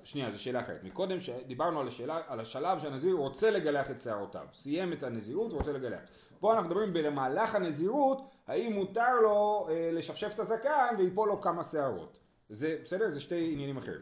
שנייה, 0.04 0.32
זו 0.32 0.42
שאלה 0.42 0.62
אחרת. 0.62 0.84
מקודם 0.84 1.18
דיברנו 1.48 1.80
על, 1.80 1.88
השאלה, 1.88 2.22
על 2.28 2.40
השלב 2.40 2.80
שהנזיר 2.80 3.16
רוצה 3.16 3.52
לגלח 3.52 3.92
את 3.92 4.02
שערותיו. 4.02 4.46
סיים 4.54 4.94
את 4.94 5.04
הנזירות 5.04 5.54
ורוצה 5.54 5.72
לגלח. 5.72 6.00
פה 6.40 6.54
אנחנו 6.54 6.70
מדברים 6.70 6.94
במהלך 6.94 7.56
הנזירות, 7.56 8.22
האם 8.48 8.74
מותר 8.74 9.22
לו 9.22 9.68
אה, 9.70 9.90
לשפשף 9.94 10.32
את 10.34 10.40
הזקן 10.40 10.96
ויפול 10.98 11.30
לו 11.30 11.42
כמה 11.42 11.64
שערות. 11.64 12.18
זה, 12.50 12.78
בסדר? 12.84 13.10
זה 13.10 13.20
שתי 13.20 13.50
עניינים 13.54 13.78
אחרים. 13.78 14.02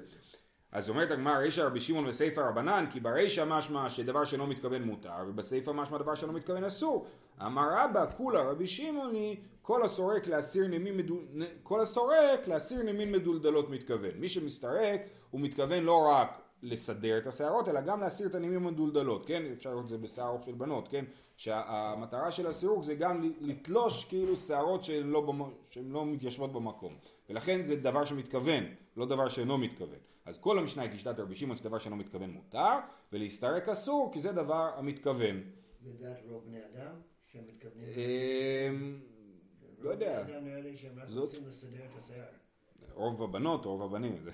אז 0.71 0.89
אומרת 0.89 1.11
הגמרא 1.11 1.37
רישא 1.37 1.61
רבי 1.61 1.81
שמעון 1.81 2.07
וסיפא 2.07 2.41
רבנן 2.41 2.85
כי 2.91 2.99
ברישא 2.99 3.43
משמע 3.47 3.89
שדבר 3.89 4.25
שאינו 4.25 4.47
מתכוון 4.47 4.83
מותר 4.83 5.23
ובסיפא 5.27 5.71
משמע 5.71 5.97
דבר 5.97 6.15
שאינו 6.15 6.33
מתכוון 6.33 6.63
אסור 6.63 7.07
אמר 7.41 7.67
רבא 7.71 8.05
כולה 8.17 8.41
רבי 8.41 8.67
שמעוני 8.67 9.39
כל 9.65 9.83
הסורק 9.83 10.27
להסיר 10.27 10.67
נמין 10.67 10.97
מדול... 10.97 11.25
כל 11.63 11.81
הסורק 11.81 12.47
להסיר 12.47 12.83
נמין 12.83 13.11
מדולדלות 13.11 13.69
מתכוון. 13.69 14.11
מי 14.15 14.27
שמסתרק 14.27 15.01
הוא 15.31 15.41
מתכוון 15.41 15.83
לא 15.83 16.07
רק 16.11 16.41
לסדר 16.63 17.17
את 17.17 17.27
השערות 17.27 17.67
אלא 17.67 17.81
גם 17.81 18.01
להסיר 18.01 18.27
את 18.27 18.35
הנימים 18.35 18.67
המדולדלות 18.67 19.25
כן? 19.25 19.43
אפשר 19.53 19.69
לראות 19.69 19.83
את 19.83 19.89
זה 19.89 19.97
בשערות 19.97 20.43
של 20.43 20.51
בנות 20.51 20.87
כן? 20.87 21.05
שהמטרה 21.37 22.31
של 22.31 22.47
הסירוק 22.47 22.83
זה 22.83 22.95
גם 22.95 23.31
לתלוש 23.41 24.05
כאילו 24.05 24.35
שערות 24.35 24.83
שהן 24.83 25.07
לא, 25.07 25.21
במ... 25.21 25.41
שהן 25.69 25.89
לא 25.89 26.05
מתיישבות 26.05 26.53
במקום. 26.53 26.97
ולכן 27.29 27.63
זה 27.63 27.75
דבר 27.75 28.05
שמתכוון 28.05 28.63
לא 28.97 29.05
דבר 29.05 29.29
שאינו 29.29 29.57
מתכוון. 29.57 29.99
אז 30.25 30.37
כל 30.37 30.59
המשנה 30.59 30.83
היא 30.83 30.91
כשיטת 30.91 31.19
רבי 31.19 31.35
שמעון 31.35 31.57
שדבר 31.57 31.77
שאינו 31.77 31.95
מתכוון 31.95 32.29
מותר 32.29 32.73
ולהסתרק 33.13 33.69
אסור 33.69 34.09
כי 34.13 34.21
זה 34.21 34.31
דבר 34.31 34.69
המתכוון. 34.77 35.41
זה 35.81 35.91
דעת 35.93 36.17
רוב 36.29 36.43
בני 36.45 36.59
אדם 36.65 36.95
שהם 37.31 37.43
מתכוונים... 37.47 39.14
לא 39.85 39.89
יודע. 39.89 40.23
נראה 40.41 40.61
לי 40.61 40.77
שהם 40.77 40.99
רק 40.99 41.07
רוצים 41.15 41.43
לסדר 41.47 41.85
את 41.85 42.03
השיער. 42.03 42.25
רוב 42.93 43.23
הבנות 43.23 43.65
או 43.65 43.71
רוב 43.71 43.83
הבנים. 43.83 44.25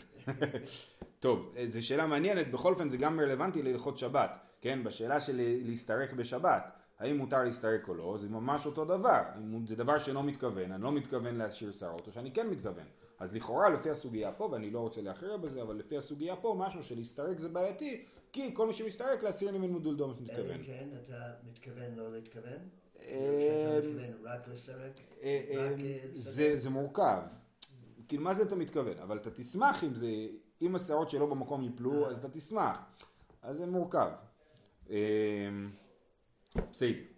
טוב, 1.20 1.54
זו 1.70 1.86
שאלה 1.86 2.08
מעניינת, 2.08 2.52
בכל 2.52 2.74
אופן 2.74 2.90
זה 2.90 2.98
גם 2.98 3.20
רלוונטי 3.20 3.62
להלכות 3.62 3.98
שבת, 3.98 4.32
כן? 4.62 4.84
בשאלה 4.84 5.20
של 5.20 5.42
להסתרק 5.66 6.14
בשבת, 6.14 6.64
האם 7.00 7.18
מותר 7.18 7.44
להסתרק 7.44 7.88
או 7.88 7.94
לא, 7.94 8.18
זה 8.22 8.30
ממש 8.30 8.66
אותו 8.66 8.86
דבר, 8.86 9.22
אם 9.38 9.68
זה 9.68 9.76
דבר 9.76 9.98
שאינו 9.98 10.24
מתכוון, 10.24 10.72
אני 10.72 10.84
לא 10.84 10.92
מתכוון 10.92 11.36
להשאיר 11.36 11.72
שערות, 11.72 12.08
או 12.08 12.12
שאני 12.12 12.32
כן 12.32 12.48
מתכוון. 12.48 12.86
אז 13.20 13.36
לכאורה 13.36 13.70
לפי 13.70 13.90
הסוגיה 13.90 14.32
פה, 14.32 14.50
ואני 14.52 14.70
לא 14.70 14.80
רוצה 14.80 15.02
להכריע 15.02 15.38
בזה, 15.38 15.62
אבל 15.62 15.76
לפי 15.76 15.98
הסוגיה 15.98 16.36
פה, 16.36 16.56
משהו 16.58 16.84
שלהסתרק 16.84 17.40
זה 17.40 17.50
בעייתי, 17.50 18.06
כי 18.34 18.52
כל 18.54 18.68
מי 18.68 18.74
שמסתרק 18.74 19.24
להסיר 19.24 19.58
מדולדומת 19.58 20.18
אלא 20.18 20.26
מתכוון. 20.26 20.58
אם 20.58 20.64
כן 20.64 20.88
אתה 21.04 21.32
מתכוון 21.52 21.96
לא 21.96 22.12
להתכוון? 22.12 22.60
אה, 23.08 23.80
רק 24.24 24.48
לסרק? 24.48 24.92
אה, 25.22 25.42
אה, 25.50 25.70
רק, 25.72 25.80
זה, 26.58 26.70
מורכב. 26.70 27.22
כאילו 28.08 28.24
מה 28.24 28.34
זה 28.34 28.44
אתה 28.44 28.56
מתכוון? 28.56 28.98
אבל 28.98 29.18
אתה 29.18 29.32
תשמח 29.32 29.84
אם 29.84 29.96
זה, 29.96 30.08
אם 30.62 30.76
השערות 30.76 31.10
שלו 31.10 31.30
במקום 31.30 31.64
ייפלו 31.64 32.10
אז 32.10 32.26
אתה 32.26 32.30
תשמח. 32.30 32.78
אז 33.42 33.58
זה 33.58 33.66
מורכב. 33.66 34.10
בסדר. 36.72 37.12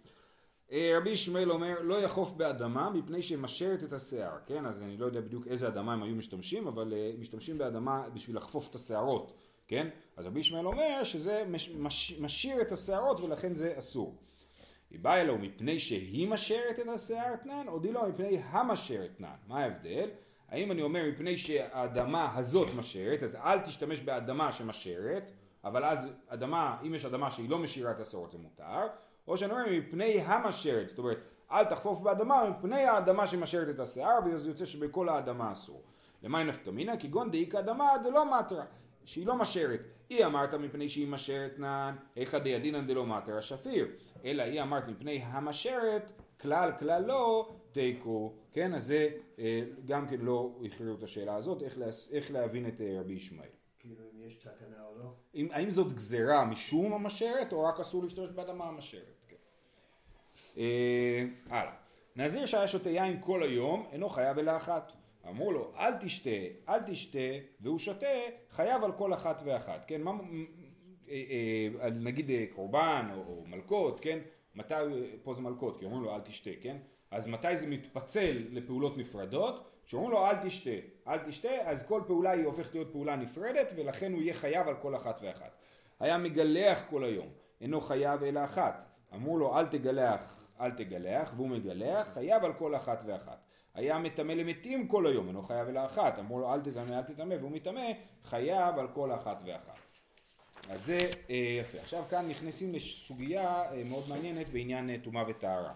רבי 0.96 1.10
ישמעאל 1.10 1.50
אומר 1.50 1.82
לא 1.82 2.00
יחוף 2.00 2.32
באדמה 2.32 2.90
מפני 2.90 3.22
שמשרת 3.22 3.84
את 3.84 3.92
השיער, 3.92 4.38
כן? 4.46 4.66
אז 4.66 4.82
אני 4.82 4.96
לא 4.96 5.06
יודע 5.06 5.20
בדיוק 5.20 5.46
איזה 5.46 5.68
אדמה 5.68 5.92
הם 5.92 6.02
היו 6.02 6.14
משתמשים, 6.14 6.66
אבל 6.66 6.92
אה, 6.92 7.12
משתמשים 7.18 7.58
באדמה 7.58 8.08
בשביל 8.14 8.36
לחפוף 8.36 8.70
את 8.70 8.74
השערות, 8.74 9.32
כן? 9.68 9.88
אז 10.16 10.26
רבי 10.26 10.40
ישמעאל 10.40 10.66
אומר 10.66 11.04
שזה 11.04 11.44
מש, 11.48 11.70
מש, 11.70 12.18
משאיר 12.20 12.60
את 12.62 12.72
השערות 12.72 13.20
ולכן 13.20 13.54
זה 13.54 13.74
אסור. 13.78 14.18
היא 14.94 15.00
באה 15.02 15.20
אלו 15.20 15.38
מפני 15.38 15.78
שהיא 15.78 16.28
משרת 16.28 16.78
את 16.80 16.88
השיער 16.88 17.34
אתנן, 17.34 17.64
או 17.68 17.78
דילא 17.78 18.08
מפני 18.08 18.40
המשרת 18.50 19.10
אתנן. 19.14 19.34
מה 19.48 19.60
ההבדל? 19.60 20.08
האם 20.48 20.72
אני 20.72 20.82
אומר 20.82 21.02
מפני 21.08 21.38
שהאדמה 21.38 22.32
הזאת 22.36 22.68
משרת, 22.76 23.22
אז 23.22 23.36
אל 23.36 23.58
תשתמש 23.58 24.00
באדמה 24.00 24.52
שמשרת, 24.52 25.30
אבל 25.64 25.84
אז 25.84 26.12
אדמה, 26.28 26.76
אם 26.86 26.94
יש 26.94 27.04
אדמה 27.04 27.30
שהיא 27.30 27.50
לא 27.50 27.58
משאירה 27.58 27.90
את 27.90 28.00
השערות 28.00 28.30
זה 28.30 28.38
מותר, 28.38 28.86
או 29.28 29.36
שאני 29.36 29.52
אומר 29.52 29.64
מפני 29.70 30.20
המשרת, 30.20 30.88
זאת 30.88 30.98
אומרת, 30.98 31.18
אל 31.50 31.64
תחפוף 31.64 32.00
באדמה 32.00 32.50
מפני 32.50 32.84
האדמה 32.84 33.26
שמשרת 33.26 33.68
את 33.68 33.80
השיער, 33.80 34.18
ואז 34.24 34.46
יוצא 34.46 34.64
שבכל 34.64 35.08
האדמה 35.08 35.52
אסור. 35.52 35.82
למאי 36.22 36.44
נפקא 36.44 36.70
מינא? 36.70 36.92
כגון 37.00 37.30
דאיכא 37.30 37.58
אדמה 37.58 37.92
דלא 38.04 38.40
מטרה, 38.40 38.64
שהיא 39.04 39.26
לא 39.26 39.36
משרת. 39.36 39.80
אי 40.10 40.24
אמרת 40.24 40.54
מפני 40.54 40.88
שהיא 40.88 41.08
משרת 41.08 41.58
נען, 41.58 41.94
היכא 42.16 42.38
דידינן 42.38 42.86
דלא 42.86 43.06
מטרה 43.06 43.42
שפיר. 43.42 43.86
אלא 44.24 44.42
היא 44.42 44.62
אמרת 44.62 44.88
מפני 44.88 45.22
המשרת, 45.24 46.02
כלל 46.40 46.72
כלל 46.78 47.04
לא, 47.04 47.52
תיקו. 47.72 48.32
כן, 48.52 48.74
אז 48.74 48.86
זה 48.86 49.08
אה, 49.38 49.62
גם 49.86 50.08
כן 50.08 50.20
לא 50.20 50.50
הכריעו 50.64 50.94
את 50.98 51.02
השאלה 51.02 51.34
הזאת, 51.36 51.62
איך, 51.62 51.78
להס- 51.78 52.12
איך 52.12 52.30
להבין 52.30 52.68
את 52.68 52.80
אה, 52.80 53.00
רבי 53.00 53.12
ישמעאל. 53.12 53.48
כאילו 53.78 54.04
אם 54.14 54.20
יש 54.20 54.34
תקנה 54.34 54.76
או 54.86 54.98
לא? 54.98 55.10
אם, 55.34 55.48
האם 55.52 55.70
זאת 55.70 55.92
גזירה 55.92 56.44
משום 56.44 56.92
המשרת, 56.92 57.52
או 57.52 57.62
רק 57.64 57.80
אסור 57.80 58.04
להשתמש 58.04 58.30
באדמה 58.30 58.64
המשרת? 58.64 59.14
כן. 59.28 59.36
אה, 60.58 61.24
הלאה. 61.48 61.72
נזיר 62.16 62.46
שהיה 62.46 62.68
שותה 62.68 62.90
יין 62.90 63.16
כל 63.20 63.42
היום, 63.42 63.86
אינו 63.92 64.08
חייב 64.08 64.38
אלא 64.38 64.56
אחת. 64.56 64.92
אמרו 65.28 65.52
לו, 65.52 65.72
אל 65.78 65.96
תשתה, 66.00 66.30
אל 66.68 66.80
תשתה, 66.86 67.18
והוא 67.60 67.78
שותה, 67.78 68.06
חייב 68.50 68.84
על 68.84 68.92
כל 68.92 69.14
אחת 69.14 69.42
ואחת. 69.44 69.84
כן, 69.86 70.02
מה, 70.02 70.12
נגיד 71.92 72.30
אה, 72.30 72.44
קורבן 72.54 73.08
או, 73.14 73.20
או 73.20 73.44
מלקות, 73.46 74.00
כן? 74.00 74.18
מתי, 74.54 74.74
פה 75.22 75.34
זה 75.34 75.42
מלקות, 75.42 75.78
כי 75.78 75.84
אומרים 75.84 76.02
לו 76.02 76.14
אל 76.14 76.20
תשתה, 76.20 76.50
כן? 76.62 76.76
אז 77.10 77.28
מתי 77.28 77.56
זה 77.56 77.70
מתפצל 77.70 78.36
לפעולות 78.50 78.98
נפרדות? 78.98 79.70
כשאומרים 79.86 80.12
לו 80.12 80.26
אל 80.26 80.48
תשתה, 80.48 80.70
אל 81.08 81.18
תשתה, 81.18 81.48
אז 81.64 81.86
כל 81.86 82.02
פעולה 82.06 82.30
היא 82.30 82.44
הופכת 82.44 82.74
להיות 82.74 82.92
פעולה 82.92 83.16
נפרדת, 83.16 83.72
ולכן 83.76 84.12
הוא 84.12 84.22
יהיה 84.22 84.34
חייב 84.34 84.68
על 84.68 84.74
כל 84.74 84.96
אחת 84.96 85.20
ואחת. 85.22 85.56
היה 86.00 86.18
מגלח 86.18 86.82
כל 86.90 87.04
היום, 87.04 87.28
אינו 87.60 87.80
חייב 87.80 88.22
אלא 88.22 88.44
אחת. 88.44 88.88
אמרו 89.14 89.38
לו 89.38 89.58
אל 89.58 89.66
תגלח, 89.66 90.48
אל 90.60 90.70
תגלח, 90.70 91.32
והוא 91.36 91.48
מגלח, 91.48 92.08
חייב 92.14 92.44
על 92.44 92.52
כל 92.52 92.76
אחת 92.76 93.02
ואחת. 93.06 93.44
היה 93.74 93.98
מטמא 93.98 94.32
למתים 94.32 94.88
כל 94.88 95.06
היום, 95.06 95.28
אינו 95.28 95.42
חייב 95.42 95.68
אלא 95.68 95.84
אחת. 95.84 96.18
אמרו 96.18 96.38
לו 96.38 96.54
אל 96.54 96.60
תטמא, 96.60 96.94
אל 96.94 97.02
תטמא, 97.02 97.34
והוא 97.34 97.50
מטמא, 97.50 97.86
חייב 98.24 98.78
על 98.78 98.88
כל 98.88 99.12
אחת 99.12 99.42
ואחת. 99.46 99.83
אז 100.70 100.84
זה 100.86 100.98
אה, 101.30 101.34
יפה. 101.60 101.78
עכשיו 101.78 102.04
כאן 102.10 102.28
נכנסים 102.28 102.74
לסוגיה 102.74 103.72
אה, 103.72 103.82
מאוד 103.88 104.04
מעניינת 104.08 104.48
בעניין 104.48 104.90
אה, 104.90 104.96
טומאה 105.02 105.24
וטהרה. 105.28 105.72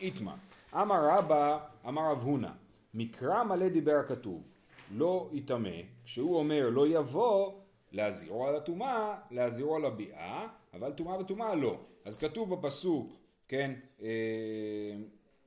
איתמר, 0.00 0.34
אמר 0.74 1.08
רבא, 1.08 1.58
אמר 1.88 2.10
רב 2.10 2.22
הונא, 2.22 2.50
מקרא 2.94 3.44
מלא 3.44 3.68
דיבר 3.68 3.96
הכתוב, 4.04 4.48
לא 4.96 5.30
יטמא, 5.32 5.80
כשהוא 6.04 6.38
אומר 6.38 6.68
לא 6.70 6.88
יבוא, 6.88 7.52
להזהירו 7.92 8.46
על 8.46 8.56
הטומאה, 8.56 9.14
להזהירו 9.30 9.76
על 9.76 9.84
הביאה, 9.84 10.46
אבל 10.74 10.92
טומאה 10.92 11.18
וטומאה 11.18 11.54
לא. 11.54 11.80
אז 12.04 12.16
כתוב 12.16 12.54
בפסוק, 12.54 13.12
כן, 13.48 13.74
אה, 14.02 14.08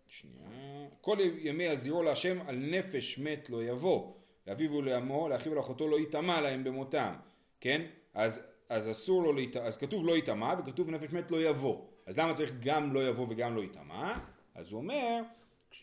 שנייה, 0.07 0.47
כל 1.01 1.17
ימי 1.19 1.67
הזהירו 1.67 2.03
להשם 2.03 2.37
על 2.47 2.55
נפש 2.55 3.19
מת 3.19 3.49
לא 3.49 3.63
יבוא, 3.63 4.13
לאביו 4.47 4.71
ולעמו, 4.71 5.29
לאחיו 5.29 5.51
ולאחותו 5.51 5.87
לא 5.87 5.99
יטמא 5.99 6.31
להם 6.31 6.63
במותם, 6.63 7.13
כן? 7.61 7.81
אז, 8.13 8.41
אז 8.69 8.91
אסור 8.91 9.23
לו 9.23 9.33
להיטמא, 9.33 9.61
אז 9.61 9.77
כתוב 9.77 10.05
לא 10.05 10.17
יטמא 10.17 10.55
וכתוב 10.57 10.89
נפש 10.89 11.13
מת 11.13 11.31
לא 11.31 11.41
יבוא. 11.41 11.81
אז 12.05 12.19
למה 12.19 12.33
צריך 12.33 12.53
גם 12.59 12.93
לא 12.93 13.07
יבוא 13.07 13.25
וגם 13.29 13.55
לא 13.55 13.61
יטמא? 13.61 14.13
אז 14.55 14.71
הוא 14.71 14.81
אומר, 14.81 15.21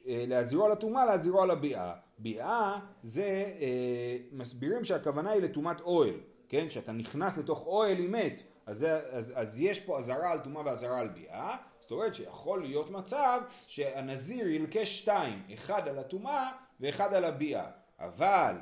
אה, 0.06 0.24
להזהירו 0.28 0.64
על 0.64 0.72
הטומאה, 0.72 1.04
להזהירו 1.04 1.42
על 1.42 1.50
הביאה. 1.50 1.94
ביאה 2.18 2.78
זה, 3.02 3.54
אה, 3.60 4.16
מסבירים 4.32 4.84
שהכוונה 4.84 5.30
היא 5.30 5.42
לטומאת 5.42 5.80
אוהל, 5.80 6.20
כן? 6.48 6.70
שאתה 6.70 6.92
נכנס 6.92 7.38
לתוך 7.38 7.66
אוהל 7.66 7.98
עם 7.98 8.12
מת. 8.12 8.42
אז, 8.66 8.86
אז, 9.10 9.32
אז 9.36 9.60
יש 9.60 9.80
פה 9.80 9.98
אזהרה 9.98 10.32
על 10.32 10.38
טומאה 10.38 10.62
ואזהרה 10.66 11.00
על 11.00 11.08
ביאה, 11.08 11.56
זאת 11.80 11.90
אומרת 11.90 12.14
שיכול 12.14 12.62
להיות 12.62 12.90
מצב 12.90 13.40
שהנזיר 13.66 14.48
ילקש 14.48 15.00
שתיים, 15.00 15.42
אחד 15.54 15.88
על 15.88 15.98
הטומאה 15.98 16.50
ואחד 16.80 17.14
על 17.14 17.24
הביאה. 17.24 17.70
אבל 18.00 18.54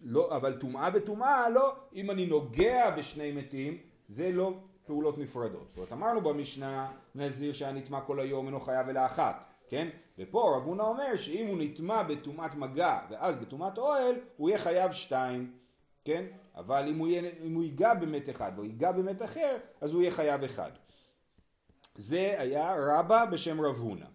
לא, 0.00 0.36
אבל 0.36 0.58
טומאה 0.58 0.88
וטומאה 0.94 1.48
לא, 1.50 1.74
אם 1.94 2.10
אני 2.10 2.26
נוגע 2.26 2.90
בשני 2.90 3.32
מתים, 3.32 3.78
זה 4.08 4.32
לא 4.32 4.54
פעולות 4.86 5.18
נפרדות. 5.18 5.68
זאת 5.68 5.76
אומרת, 5.76 5.92
אמרנו 5.92 6.20
במשנה, 6.20 6.92
נזיר 7.14 7.52
שהיה 7.52 7.72
נטמע 7.72 8.00
כל 8.00 8.20
היום 8.20 8.46
אינו 8.46 8.60
חייב 8.60 8.88
אלא 8.88 9.06
אחת, 9.06 9.46
כן? 9.68 9.88
ופה 10.18 10.56
רב 10.56 10.62
הונא 10.62 10.82
אומר 10.82 11.16
שאם 11.16 11.46
הוא 11.46 11.56
נטמע 11.58 12.02
בטומאת 12.02 12.54
מגע 12.54 12.98
ואז 13.10 13.36
בטומאת 13.36 13.78
אוהל, 13.78 14.14
הוא 14.36 14.48
יהיה 14.48 14.58
חייב 14.58 14.92
שתיים, 14.92 15.52
כן? 16.04 16.24
אבל 16.56 16.88
אם 16.88 16.98
הוא, 16.98 17.08
יהיה, 17.08 17.30
אם 17.42 17.54
הוא 17.54 17.62
ייגע 17.64 17.94
במת 17.94 18.30
אחד 18.30 18.52
והוא 18.54 18.66
ייגע 18.66 18.92
במת 18.92 19.22
אחר, 19.22 19.56
אז 19.80 19.92
הוא 19.92 20.02
יהיה 20.02 20.10
חייב 20.10 20.44
אחד. 20.44 20.70
זה 21.94 22.34
היה 22.38 22.76
רבא 22.78 23.24
בשם 23.24 23.60
רב 23.60 23.76
הונא. 23.76 24.06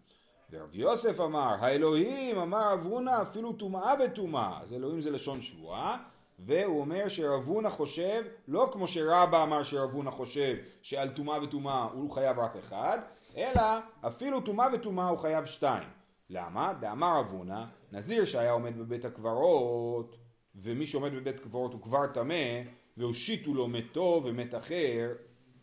ורב 0.52 0.76
יוסף 0.76 1.20
אמר, 1.20 1.56
האלוהים 1.60 2.38
אמר 2.38 2.74
רב 2.74 2.86
הונא 2.86 3.22
אפילו 3.22 3.54
טומאה 3.54 3.94
וטומאה, 4.06 4.62
אז 4.62 4.74
אלוהים 4.74 5.02
זה 5.02 5.12
לשון 5.12 5.42
שבועה, 5.42 5.98
והוא 6.40 6.80
אומר 6.80 7.08
שרב 7.08 7.44
הונא 7.48 7.70
חושב, 7.70 8.24
לא 8.48 8.70
כמו 8.72 8.88
שרבא 8.88 9.44
אמר 9.44 9.64
שרב 9.64 9.90
הונא 9.92 10.12
חושב 10.12 10.56
שעל 10.82 11.10
טומאה 11.10 11.44
וטומאה 11.44 11.84
הוא 11.84 12.12
חייב 12.12 12.40
רק 12.40 12.56
אחד, 12.56 13.00
אלא 13.38 13.64
אפילו 14.08 14.42
טומאה 14.42 14.68
וטומאה 14.74 15.08
הוא 15.08 15.18
חייב 15.18 15.46
שתיים. 15.46 15.90
למה? 16.30 16.74
דאמר 16.80 17.20
רב 17.20 17.32
הונא, 17.32 17.64
נזיר 17.92 18.26
שהיה 18.26 18.52
עומד 18.52 18.78
בבית 18.78 19.06
הקברות, 19.06 20.16
ומי 20.56 20.86
שעומד 20.86 21.14
בבית 21.14 21.40
קברות 21.40 21.74
הוא 21.74 21.82
כבר 21.82 22.08
טמא, 22.08 22.62
והושיטו 22.98 23.54
לו 23.54 23.68
מתו 23.68 24.22
ומת 24.24 24.56
אחר, 24.56 25.14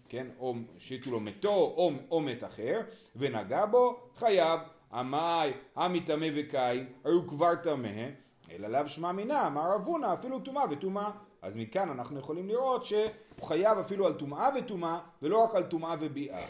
כן, 0.08 0.26
או 0.38 0.54
הושיטו 0.74 1.10
לו 1.10 1.20
מתו 1.20 1.54
או, 1.54 1.92
או 2.10 2.20
מת 2.20 2.44
אחר, 2.44 2.80
ונגע 3.16 3.66
בו, 3.66 4.10
חייב. 4.16 4.60
עמאי, 4.92 5.52
המטמא 5.76 6.26
וקין, 6.36 6.86
היו 7.04 7.28
כבר 7.28 7.54
טמא, 7.54 8.08
אלא 8.50 8.68
לאו 8.68 8.88
שמע 8.88 9.12
מינה, 9.12 9.46
אמר 9.46 9.72
רב 9.74 9.86
הונא 9.86 10.12
אפילו 10.12 10.40
טומאה 10.40 10.64
וטומאה. 10.70 11.10
אז 11.42 11.56
מכאן 11.56 11.88
אנחנו 11.88 12.18
יכולים 12.18 12.48
לראות 12.48 12.84
שהוא 12.84 13.08
חייב 13.42 13.78
אפילו 13.78 14.06
על 14.06 14.12
טומאה 14.12 14.48
וטומאה, 14.58 14.98
ולא 15.22 15.44
רק 15.44 15.54
על 15.54 15.62
טומאה 15.62 15.96
וביאה. 16.00 16.46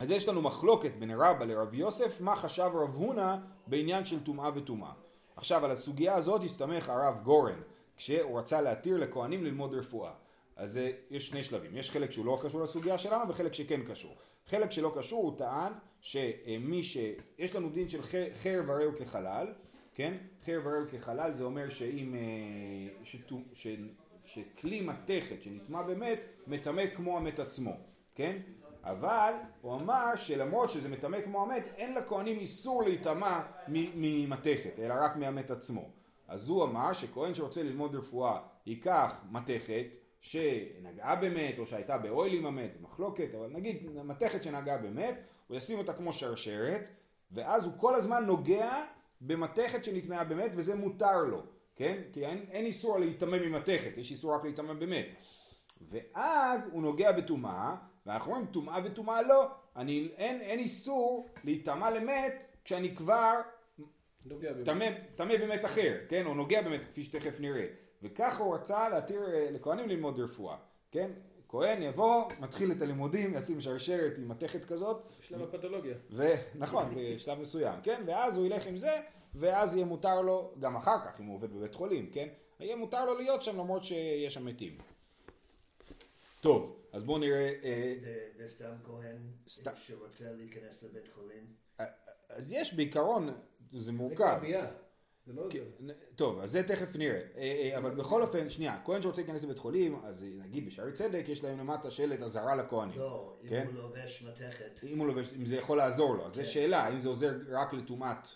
אז 0.00 0.10
יש 0.10 0.28
לנו 0.28 0.42
מחלוקת 0.42 0.90
בין 0.98 1.10
רבא 1.10 1.44
לרב 1.44 1.74
יוסף, 1.74 2.20
מה 2.20 2.36
חשב 2.36 2.70
רב 2.74 2.94
הונא 2.94 3.36
בעניין 3.66 4.04
של 4.04 4.24
טומאה 4.24 4.50
וטומאה. 4.54 4.92
עכשיו 5.36 5.64
על 5.64 5.70
הסוגיה 5.70 6.14
הזאת 6.14 6.44
הסתמך 6.44 6.88
הרב 6.88 7.20
גורן, 7.24 7.60
כשהוא 7.96 8.38
רצה 8.38 8.60
להתיר 8.60 8.98
לכהנים 8.98 9.44
ללמוד 9.44 9.74
רפואה. 9.74 10.10
אז 10.58 10.76
אה, 10.76 10.90
יש 11.10 11.28
שני 11.28 11.42
שלבים, 11.42 11.76
יש 11.76 11.90
חלק 11.90 12.10
שהוא 12.10 12.26
לא 12.26 12.38
קשור 12.42 12.62
לסוגיה 12.62 12.98
שלנו 12.98 13.28
וחלק 13.28 13.52
שכן 13.54 13.80
קשור. 13.82 14.16
חלק 14.46 14.70
שלא 14.72 14.92
קשור 14.96 15.22
הוא 15.24 15.38
טען 15.38 15.72
שמי 16.00 16.82
ש... 16.82 16.96
יש 17.38 17.56
לנו 17.56 17.68
דין 17.70 17.88
של 17.88 18.02
חר- 18.02 18.34
חרב 18.42 18.70
הרי 18.70 18.84
הוא 18.84 18.94
כחלל, 18.94 19.46
כן? 19.94 20.16
חרב 20.46 20.66
הרי 20.66 20.78
הוא 20.78 20.86
כחלל 20.92 21.32
זה 21.32 21.44
אומר 21.44 21.70
שאם... 21.70 22.14
אה, 22.14 22.20
שטו- 23.04 23.42
ש... 23.52 23.66
שכלי 24.24 24.80
מתכת 24.80 25.42
שנטמע 25.42 25.82
במת, 25.82 26.18
מטמא 26.46 26.82
כמו 26.96 27.16
המת 27.16 27.38
עצמו, 27.38 27.76
כן? 28.14 28.36
אבל 28.84 29.32
הוא 29.60 29.74
אמר 29.74 30.16
שלמרות 30.16 30.70
שזה 30.70 30.88
מטמא 30.88 31.20
כמו 31.20 31.42
המת, 31.42 31.64
אין 31.76 31.94
לכהנים 31.94 32.38
איסור 32.38 32.82
להיטמע 32.82 33.40
ממתכת, 33.68 34.78
אלא 34.78 34.94
רק 35.04 35.16
מהמת 35.16 35.50
עצמו. 35.50 35.88
אז 36.28 36.48
הוא 36.48 36.64
אמר 36.64 36.92
שכהן 36.92 37.34
שרוצה 37.34 37.62
ללמוד 37.62 37.94
רפואה 37.94 38.38
ייקח 38.66 39.20
מתכת 39.30 39.86
שנגעה 40.20 41.16
במת 41.16 41.58
או 41.58 41.66
שהייתה 41.66 41.98
באוהל 41.98 42.32
עם 42.32 42.46
המת, 42.46 42.70
מחלוקת, 42.80 43.34
אבל 43.34 43.48
נגיד 43.52 43.90
מתכת 44.04 44.42
שנגעה 44.42 44.78
במת, 44.78 45.14
הוא 45.48 45.56
ישים 45.56 45.78
אותה 45.78 45.92
כמו 45.92 46.12
שרשרת, 46.12 46.88
ואז 47.32 47.64
הוא 47.66 47.72
כל 47.78 47.94
הזמן 47.94 48.24
נוגע 48.26 48.84
במתכת 49.20 49.84
שנטמעה 49.84 50.24
במת 50.24 50.50
וזה 50.56 50.74
מותר 50.74 51.24
לו, 51.24 51.42
כן? 51.76 52.02
כי 52.12 52.26
אין, 52.26 52.46
אין 52.50 52.66
איסור 52.66 52.98
להיטמא 52.98 53.36
ממתכת, 53.36 53.90
יש 53.96 54.10
איסור 54.10 54.34
רק 54.34 54.44
להיטמא 54.44 54.72
במת. 54.72 55.06
ואז 55.80 56.68
הוא 56.72 56.82
נוגע 56.82 57.12
בטומאה, 57.12 57.76
ואנחנו 58.06 58.32
אומרים 58.32 58.46
טומאה 58.46 58.80
וטומאה 58.84 59.22
לא, 59.22 59.46
אני, 59.76 60.08
אין, 60.16 60.40
אין 60.40 60.58
איסור 60.58 61.28
להיטמע 61.44 61.90
למת 61.90 62.44
כשאני 62.64 62.96
כבר 62.96 63.34
טמא 65.16 65.36
במת 65.36 65.64
אחר, 65.64 65.96
כן, 66.08 66.26
או 66.26 66.34
נוגע 66.34 66.62
במת 66.62 66.80
כפי 66.90 67.04
שתכף 67.04 67.40
נראה. 67.40 67.66
וככה 68.02 68.42
הוא 68.42 68.54
רצה 68.54 68.88
להתיר 68.88 69.26
אה, 69.34 69.50
לכהנים 69.50 69.88
ללמוד 69.88 70.20
רפואה, 70.20 70.56
כן? 70.90 71.10
כהן 71.48 71.82
יבוא, 71.82 72.24
מתחיל 72.40 72.72
את 72.72 72.82
הלימודים, 72.82 73.34
ישים 73.34 73.60
שרשרת 73.60 74.18
עם 74.18 74.28
מתכת 74.28 74.64
כזאת, 74.64 75.02
שלב 75.20 75.42
הפתולוגיה. 75.42 75.96
ונכון, 76.10 76.94
בשלב 76.96 77.38
מסוים, 77.38 77.80
כן? 77.82 78.02
ואז 78.06 78.36
הוא 78.36 78.46
ילך 78.46 78.66
עם 78.66 78.76
זה, 78.76 79.00
ואז 79.34 79.74
יהיה 79.74 79.86
מותר 79.86 80.22
לו, 80.22 80.54
גם 80.60 80.76
אחר 80.76 80.96
כך, 81.04 81.20
אם 81.20 81.26
הוא 81.26 81.34
עובד 81.34 81.52
בבית 81.52 81.74
חולים, 81.74 82.10
כן? 82.12 82.28
יהיה 82.60 82.76
מותר 82.76 83.04
לו 83.04 83.14
להיות 83.14 83.42
שם 83.42 83.58
למרות 83.58 83.84
שיש 83.84 84.34
שם 84.34 84.44
מתים. 84.44 84.78
טוב, 86.40 86.82
אז 86.92 87.04
בואו 87.04 87.18
נראה, 87.18 87.54
אה, 87.64 87.94
ו- 88.02 88.44
וסתם 88.44 88.72
כהן. 88.84 89.16
שרוצה 89.74 90.32
להיכנס 90.32 90.82
לבית 90.82 91.08
חולים, 91.14 91.46
אז 92.28 92.52
יש 92.52 92.74
בעיקרון, 92.74 93.28
זה 93.72 93.80
זה 93.80 93.92
מורכב. 93.92 94.38
ביאה. 94.40 94.66
זה 95.28 95.34
לא 95.34 95.42
עוזר. 95.42 95.92
טוב, 96.16 96.38
אז 96.38 96.50
זה 96.50 96.62
תכף 96.62 96.96
נראה. 96.96 97.20
אה, 97.36 97.70
אה, 97.72 97.78
אבל 97.78 97.90
בכל 97.90 98.22
אופן, 98.22 98.50
שנייה, 98.50 98.80
כהן 98.84 99.02
שרוצה 99.02 99.22
להיכנס 99.22 99.44
לבית 99.44 99.58
חולים, 99.58 100.00
אז 100.04 100.26
נגיד 100.38 100.66
בשערי 100.66 100.92
צדק 100.92 101.24
יש 101.28 101.44
להם 101.44 101.58
למטה 101.58 101.90
שלט 101.90 102.20
אזהרה 102.20 102.56
לכהנים. 102.56 102.98
לא, 102.98 103.36
אם 103.44 103.48
כן. 103.48 103.66
הוא 103.66 103.74
לובש 103.74 104.22
מתכת, 104.22 104.84
אם 104.84 104.98
הוא 104.98 105.06
לובש, 105.06 105.32
אם 105.36 105.46
זה 105.46 105.56
יכול 105.56 105.78
לעזור 105.78 106.14
לו, 106.14 106.26
אז 106.26 106.34
זו 106.34 106.42
כן. 106.42 106.48
שאלה, 106.48 106.84
האם 106.84 106.98
זה 106.98 107.08
עוזר 107.08 107.38
רק 107.48 107.72
לטומאת 107.72 108.28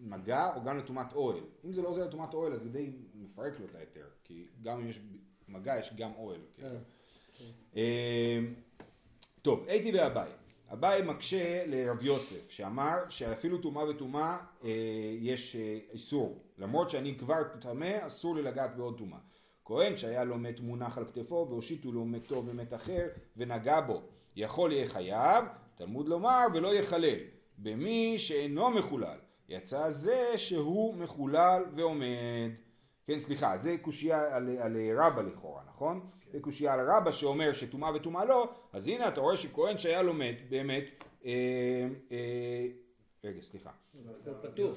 מגע 0.00 0.50
או 0.56 0.64
גם 0.64 0.78
לטומאת 0.78 1.12
אוהל. 1.12 1.40
אם 1.64 1.72
זה 1.72 1.82
לא 1.82 1.88
עוזר 1.88 2.06
לטומאת 2.06 2.34
אוהל, 2.34 2.52
אז 2.52 2.60
זה 2.60 2.68
די 2.68 2.92
מפרק 3.14 3.60
לו 3.60 3.66
את 3.66 3.74
ההיתר, 3.74 4.06
כי 4.24 4.46
גם 4.62 4.80
אם 4.80 4.88
יש 4.88 5.00
מגע, 5.48 5.78
יש 5.78 5.92
גם 5.96 6.10
אוהל. 6.18 6.40
כן. 6.56 6.76
אה, 7.76 8.38
טוב, 9.42 9.64
הייתי 9.68 9.98
ואביי. 9.98 10.30
אביי 10.74 11.02
מקשה 11.02 11.66
לרב 11.66 12.02
יוסף, 12.02 12.50
שאמר 12.50 12.98
שאפילו 13.08 13.58
טומאה 13.58 13.90
וטומאה 13.90 14.38
אה, 14.64 14.70
יש 15.20 15.56
אה, 15.56 15.78
איסור. 15.92 16.44
למרות 16.58 16.90
שאני 16.90 17.18
כבר 17.18 17.42
טמא, 17.60 18.06
אסור 18.06 18.36
לי 18.36 18.42
לגעת 18.42 18.76
בעוד 18.76 18.98
טומאה. 18.98 19.18
כהן 19.64 19.96
שהיה 19.96 20.24
לו 20.24 20.38
מת 20.38 20.60
מונח 20.60 20.98
על 20.98 21.04
כתפו 21.04 21.46
והושיטו 21.50 21.92
לו 21.92 22.04
מתו 22.04 22.42
במת 22.42 22.74
אחר 22.74 23.06
ונגע 23.36 23.80
בו, 23.80 24.02
יכול 24.36 24.72
יהיה 24.72 24.86
חייב, 24.86 25.44
תלמוד 25.74 26.08
לומר 26.08 26.46
ולא 26.54 26.74
יחלל. 26.74 27.18
במי 27.58 28.18
שאינו 28.18 28.70
מחולל, 28.70 29.18
יצא 29.48 29.90
זה 29.90 30.32
שהוא 30.36 30.94
מחולל 30.94 31.62
ועומד. 31.74 32.50
כן, 33.06 33.20
סליחה, 33.20 33.56
זה 33.56 33.76
קושייה 33.82 34.36
על, 34.36 34.56
על 34.58 34.76
רבא 34.96 35.22
לכאורה, 35.22 35.62
נכון? 35.68 36.00
זה 36.32 36.40
קושייה 36.40 36.74
על 36.74 36.90
רבא 36.90 37.10
שאומר 37.10 37.52
שטומאה 37.52 37.94
וטומאה 37.94 38.24
לא, 38.24 38.48
אז 38.72 38.88
הנה 38.88 39.08
אתה 39.08 39.20
רואה 39.20 39.36
שכהן 39.36 39.78
שהיה 39.78 40.02
לו 40.02 40.14
מת, 40.14 40.36
באמת, 40.48 40.84
אה, 41.24 41.30
אה, 42.12 42.66
רגע, 43.24 43.42
סליחה. 43.42 43.70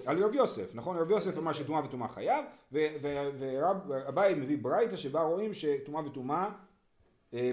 על 0.05 0.23
רב 0.23 0.33
יוסף, 0.33 0.75
נכון? 0.75 0.97
רב 0.97 1.11
יוסף 1.11 1.37
אמר 1.37 1.53
שטומאה 1.53 1.85
וטומאה 1.85 2.07
חייב, 2.07 2.45
ואביי 2.71 4.35
מביא 4.35 4.57
ברייתא 4.61 4.95
שבה 4.95 5.21
רואים 5.21 5.53
שטומאה 5.53 6.05
וטומאה 6.05 6.43
אה, 6.43 6.49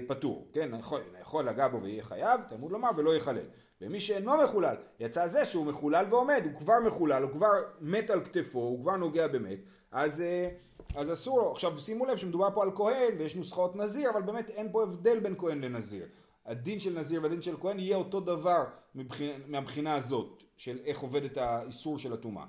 פטור, 0.07 0.47
כן? 0.53 0.69
יכול, 0.79 1.01
יכול 1.21 1.49
לגע 1.49 1.67
בו 1.67 1.81
ויהיה 1.81 2.03
חייב, 2.03 2.41
תלמוד 2.49 2.71
לומר 2.71 2.89
ולא 2.97 3.15
יחלל. 3.15 3.45
ומי 3.81 3.99
שאינו 3.99 4.37
מחולל, 4.43 4.75
יצא 4.99 5.27
זה 5.27 5.45
שהוא 5.45 5.65
מחולל 5.65 6.05
ועומד, 6.09 6.41
הוא 6.43 6.59
כבר 6.59 6.73
מחולל, 6.85 7.23
הוא 7.23 7.31
כבר 7.31 7.51
מת 7.81 8.09
על 8.09 8.23
כתפו, 8.23 8.59
הוא 8.59 8.81
כבר 8.81 8.95
נוגע 8.95 9.27
במת, 9.27 9.59
אז, 9.91 10.21
אה, 10.21 10.49
אז 10.95 11.13
אסור 11.13 11.39
לו. 11.39 11.51
עכשיו 11.51 11.79
שימו 11.79 12.05
לב 12.05 12.17
שמדובר 12.17 12.49
פה 12.53 12.63
על 12.63 12.71
כהן 12.75 13.13
ויש 13.17 13.35
נוסחאות 13.35 13.75
נזיר, 13.75 14.09
אבל 14.09 14.21
באמת 14.21 14.49
אין 14.49 14.71
פה 14.71 14.83
הבדל 14.83 15.19
בין 15.19 15.35
כהן 15.37 15.61
לנזיר. 15.61 16.05
הדין 16.45 16.79
של 16.79 16.99
נזיר 16.99 17.23
והדין 17.23 17.41
של 17.41 17.57
כהן 17.57 17.79
יהיה 17.79 17.97
אותו 17.97 18.19
דבר 18.19 18.63
מבחינה, 18.95 19.33
מהבחינה 19.47 19.93
הזאת, 19.93 20.43
של 20.57 20.79
איך 20.85 20.99
עובד 20.99 21.23
את 21.23 21.37
האיסור 21.37 21.97
של 21.97 22.13
הטומאה. 22.13 22.45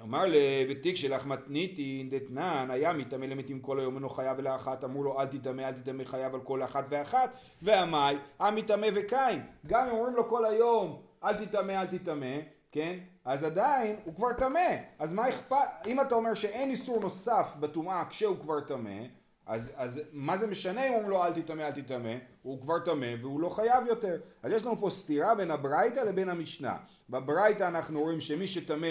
אמר 0.00 0.24
לבתיק 0.28 0.96
שלך 0.96 1.26
מתניתין 1.26 2.10
דתנן 2.10 2.68
היה 2.70 2.92
מטמא 2.92 3.24
למתים 3.24 3.60
כל 3.60 3.80
היום 3.80 3.96
אינו 3.96 4.08
חייב 4.08 4.38
אלא 4.38 4.56
אחת. 4.56 4.84
אמרו 4.84 5.02
לו 5.02 5.20
אל 5.20 5.26
תטמא 5.26 5.62
אל 5.62 5.72
תטמא 5.72 6.04
חייב 6.04 6.34
על 6.34 6.40
כל 6.40 6.62
אחת 6.62 6.84
ואחת. 6.88 7.30
ועמי 7.62 8.18
המטמא 8.38 8.86
וקין. 8.94 9.42
גם 9.66 9.86
אם 9.86 9.94
אומרים 9.94 10.16
לו 10.16 10.28
כל 10.28 10.44
היום 10.44 11.02
אל 11.24 11.44
תטמא 11.44 11.72
אל 11.72 11.86
תטמא 11.86 12.36
כן? 12.72 12.98
אז 13.24 13.44
עדיין 13.44 13.96
הוא 14.04 14.14
כבר 14.14 14.32
טמא. 14.32 14.76
אז 14.98 15.12
מה 15.12 15.28
אכפת 15.28 15.86
אם 15.86 16.00
אתה 16.00 16.14
אומר 16.14 16.34
שאין 16.34 16.70
איסור 16.70 17.00
נוסף 17.00 17.56
בטומאה 17.60 18.04
כשהוא 18.10 18.36
כבר 18.40 18.60
טמא 18.60 19.00
אז, 19.46 19.72
אז 19.76 20.00
מה 20.12 20.36
זה 20.36 20.46
משנה 20.46 20.88
אם 20.88 20.92
אומרים 20.92 21.10
לו 21.10 21.24
אל 21.24 21.32
תטמא 21.32 21.62
אל 21.62 21.70
תטמא 21.70 22.14
הוא 22.42 22.60
כבר 22.60 22.78
טמא 22.78 23.14
והוא 23.20 23.40
לא 23.40 23.48
חייב 23.48 23.86
יותר. 23.86 24.16
אז 24.42 24.52
יש 24.52 24.66
לנו 24.66 24.76
פה 24.76 24.90
סתירה 24.90 25.34
בין 25.34 25.50
הברייתא 25.50 26.00
לבין 26.00 26.28
המשנה. 26.28 26.76
בברייתא 27.10 27.68
אנחנו 27.68 28.00
רואים 28.00 28.20
שמי 28.20 28.46
שטמא 28.46 28.86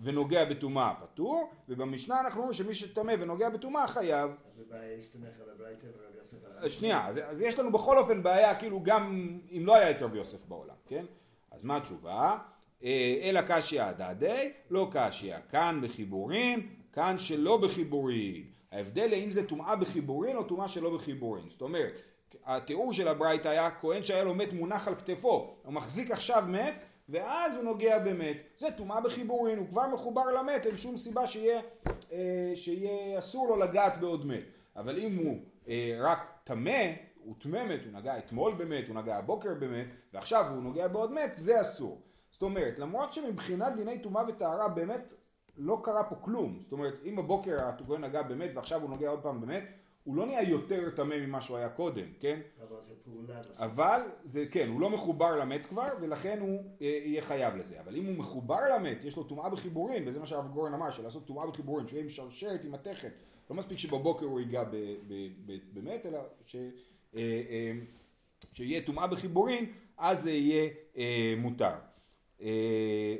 ונוגע 0.00 0.44
בטומאה 0.44 0.94
פטור, 1.02 1.50
ובמשנה 1.68 2.20
אנחנו 2.20 2.40
רואים 2.40 2.52
שמי 2.52 2.74
שטמא 2.74 3.14
ונוגע 3.20 3.48
בטומאה 3.48 3.88
חייב. 3.88 4.30
אז 4.30 4.60
הבעיה 4.60 4.98
הסתמך 4.98 5.40
על 5.42 5.50
הברייתא 5.54 5.86
ורב 5.86 6.14
יוסף 6.62 6.78
שנייה, 6.78 7.08
אז, 7.08 7.20
אז 7.24 7.40
יש 7.40 7.58
לנו 7.58 7.72
בכל 7.72 7.98
אופן 7.98 8.22
בעיה, 8.22 8.54
כאילו 8.54 8.82
גם 8.82 9.30
אם 9.52 9.66
לא 9.66 9.76
היה 9.76 9.90
את 9.90 10.02
רב 10.02 10.14
יוסף 10.14 10.46
בעולם, 10.46 10.74
כן? 10.86 11.04
אז 11.50 11.64
מה 11.64 11.76
התשובה? 11.76 12.38
אה, 12.84 13.20
אלא 13.22 13.40
קשיא 13.48 13.92
דדי, 13.92 14.52
לא 14.70 14.88
קשיא. 14.92 15.36
כאן 15.50 15.80
בחיבורים, 15.82 16.68
כאן 16.92 17.18
שלא 17.18 17.56
בחיבורים. 17.56 18.44
ההבדל 18.72 19.12
האם 19.12 19.30
זה 19.30 19.46
טומאה 19.46 19.76
בחיבורין 19.76 20.36
או 20.36 20.44
טומאה 20.44 20.68
שלא 20.68 20.96
בחיבורין. 20.96 21.50
זאת 21.50 21.62
אומרת, 21.62 21.92
התיאור 22.46 22.92
של 22.92 23.08
הברייתא 23.08 23.48
היה 23.48 23.70
כהן 23.70 24.04
שהיה 24.04 24.24
לו 24.24 24.34
מת 24.34 24.52
מונח 24.52 24.88
על 24.88 24.94
כתפו, 24.94 25.56
הוא 25.62 25.72
מחזיק 25.72 26.10
עכשיו 26.10 26.44
מת, 26.48 26.84
ואז 27.08 27.54
הוא 27.54 27.64
נוגע 27.64 27.98
במת. 27.98 28.36
זה 28.56 28.66
טומאה 28.76 29.00
בחיבורין, 29.00 29.58
הוא 29.58 29.68
כבר 29.68 29.88
מחובר 29.88 30.30
למת, 30.30 30.66
אין 30.66 30.76
שום 30.76 30.96
סיבה 30.96 31.26
שיהיה, 31.26 31.60
אה, 32.12 32.52
שיהיה 32.54 33.18
אסור 33.18 33.48
לו 33.48 33.56
לגעת 33.56 34.00
בעוד 34.00 34.26
מת. 34.26 34.42
אבל 34.76 34.98
אם 34.98 35.16
הוא 35.16 35.38
אה, 35.68 35.96
רק 36.00 36.32
טמא, 36.44 36.92
הוא 37.24 37.34
טמא 37.38 37.64
מת, 37.64 37.80
הוא 37.84 37.92
נגע 37.92 38.18
אתמול 38.18 38.52
במת, 38.52 38.88
הוא 38.88 38.96
נגע 38.96 39.16
הבוקר 39.16 39.54
במת, 39.54 39.86
ועכשיו 40.12 40.44
הוא 40.54 40.62
נוגע 40.62 40.88
בעוד 40.88 41.12
מת, 41.12 41.30
זה 41.36 41.60
אסור. 41.60 42.00
זאת 42.30 42.42
אומרת, 42.42 42.78
למרות 42.78 43.12
שמבחינת 43.12 43.76
דיני 43.76 43.98
טומאה 43.98 44.22
וטהרה 44.28 44.68
באמת 44.68 45.12
לא 45.56 45.80
קרה 45.82 46.04
פה 46.04 46.14
כלום. 46.20 46.58
זאת 46.62 46.72
אומרת, 46.72 46.94
אם 47.04 47.16
בבוקר 47.16 47.68
הכהן 47.68 48.04
נגע 48.04 48.22
במת 48.22 48.50
ועכשיו 48.54 48.82
הוא 48.82 48.90
נוגע 48.90 49.08
עוד 49.08 49.22
פעם 49.22 49.40
במת, 49.40 49.62
הוא 50.04 50.16
לא 50.16 50.26
נהיה 50.26 50.42
יותר 50.42 50.90
טמא 50.90 51.18
ממה 51.18 51.42
שהוא 51.42 51.56
היה 51.56 51.68
קודם, 51.68 52.06
כן? 52.20 52.40
אבל 52.60 52.76
זה 52.88 52.94
פעולה. 53.04 53.40
אבל 53.56 54.00
זה 54.24 54.46
כן, 54.50 54.68
הוא 54.68 54.80
לא 54.80 54.90
מחובר 54.90 55.36
למת 55.36 55.66
כבר, 55.66 55.88
ולכן 56.00 56.38
הוא 56.40 56.62
אה, 56.80 56.86
יהיה 56.86 57.22
חייב 57.22 57.56
לזה. 57.56 57.80
אבל 57.80 57.96
אם 57.96 58.04
הוא 58.04 58.14
מחובר 58.14 58.60
למת, 58.74 59.04
יש 59.04 59.16
לו 59.16 59.24
טומאה 59.24 59.48
בחיבורין, 59.48 60.08
וזה 60.08 60.20
מה 60.20 60.26
שהרב 60.26 60.48
גורן 60.48 60.74
אמר, 60.74 60.90
שלעשות 60.90 61.26
טומאה 61.26 61.46
בחיבורין, 61.46 61.86
שהוא 61.86 61.96
יהיה 61.96 62.04
עם 62.04 62.10
שרשרת, 62.10 62.64
עם 62.64 62.72
מתכת. 62.72 63.12
לא 63.50 63.56
מספיק 63.56 63.78
שבבוקר 63.78 64.26
הוא 64.26 64.40
ייגע 64.40 64.64
במת, 65.72 66.06
אלא 66.06 66.18
ש, 66.46 66.56
אה, 66.56 67.20
אה, 67.50 67.72
שיהיה 68.52 68.82
טומאה 68.82 69.06
בחיבורין, 69.06 69.72
אז 69.98 70.22
זה 70.22 70.30
יהיה 70.30 70.70
מותר. 71.36 71.74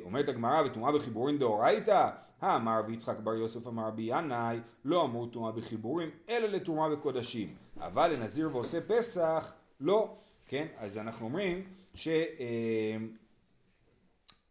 אומרת 0.03 0.29
הגמרא 0.29 0.61
וטומאה 0.65 0.91
בחיבורין 0.91 1.39
דאורייתא, 1.39 2.09
האמר 2.45 2.81
יצחק 2.89 3.17
בר 3.19 3.33
יוסף 3.33 3.67
אמר 3.67 3.87
רבי 3.87 4.01
ינאי, 4.01 4.59
לא 4.85 5.03
אמרו 5.03 5.25
טומאה 5.25 5.51
בחיבורים, 5.51 6.09
אלא 6.29 6.47
לטומאה 6.47 6.89
בקודשים. 6.89 7.55
אבל 7.77 8.13
לנזיר 8.13 8.49
ועושה 8.55 8.81
פסח, 8.87 9.53
לא. 9.79 10.15
כן, 10.47 10.67
אז 10.77 10.97
אנחנו 10.97 11.25
אומרים 11.25 11.63
ש... 11.93 12.07
אה, 12.07 12.97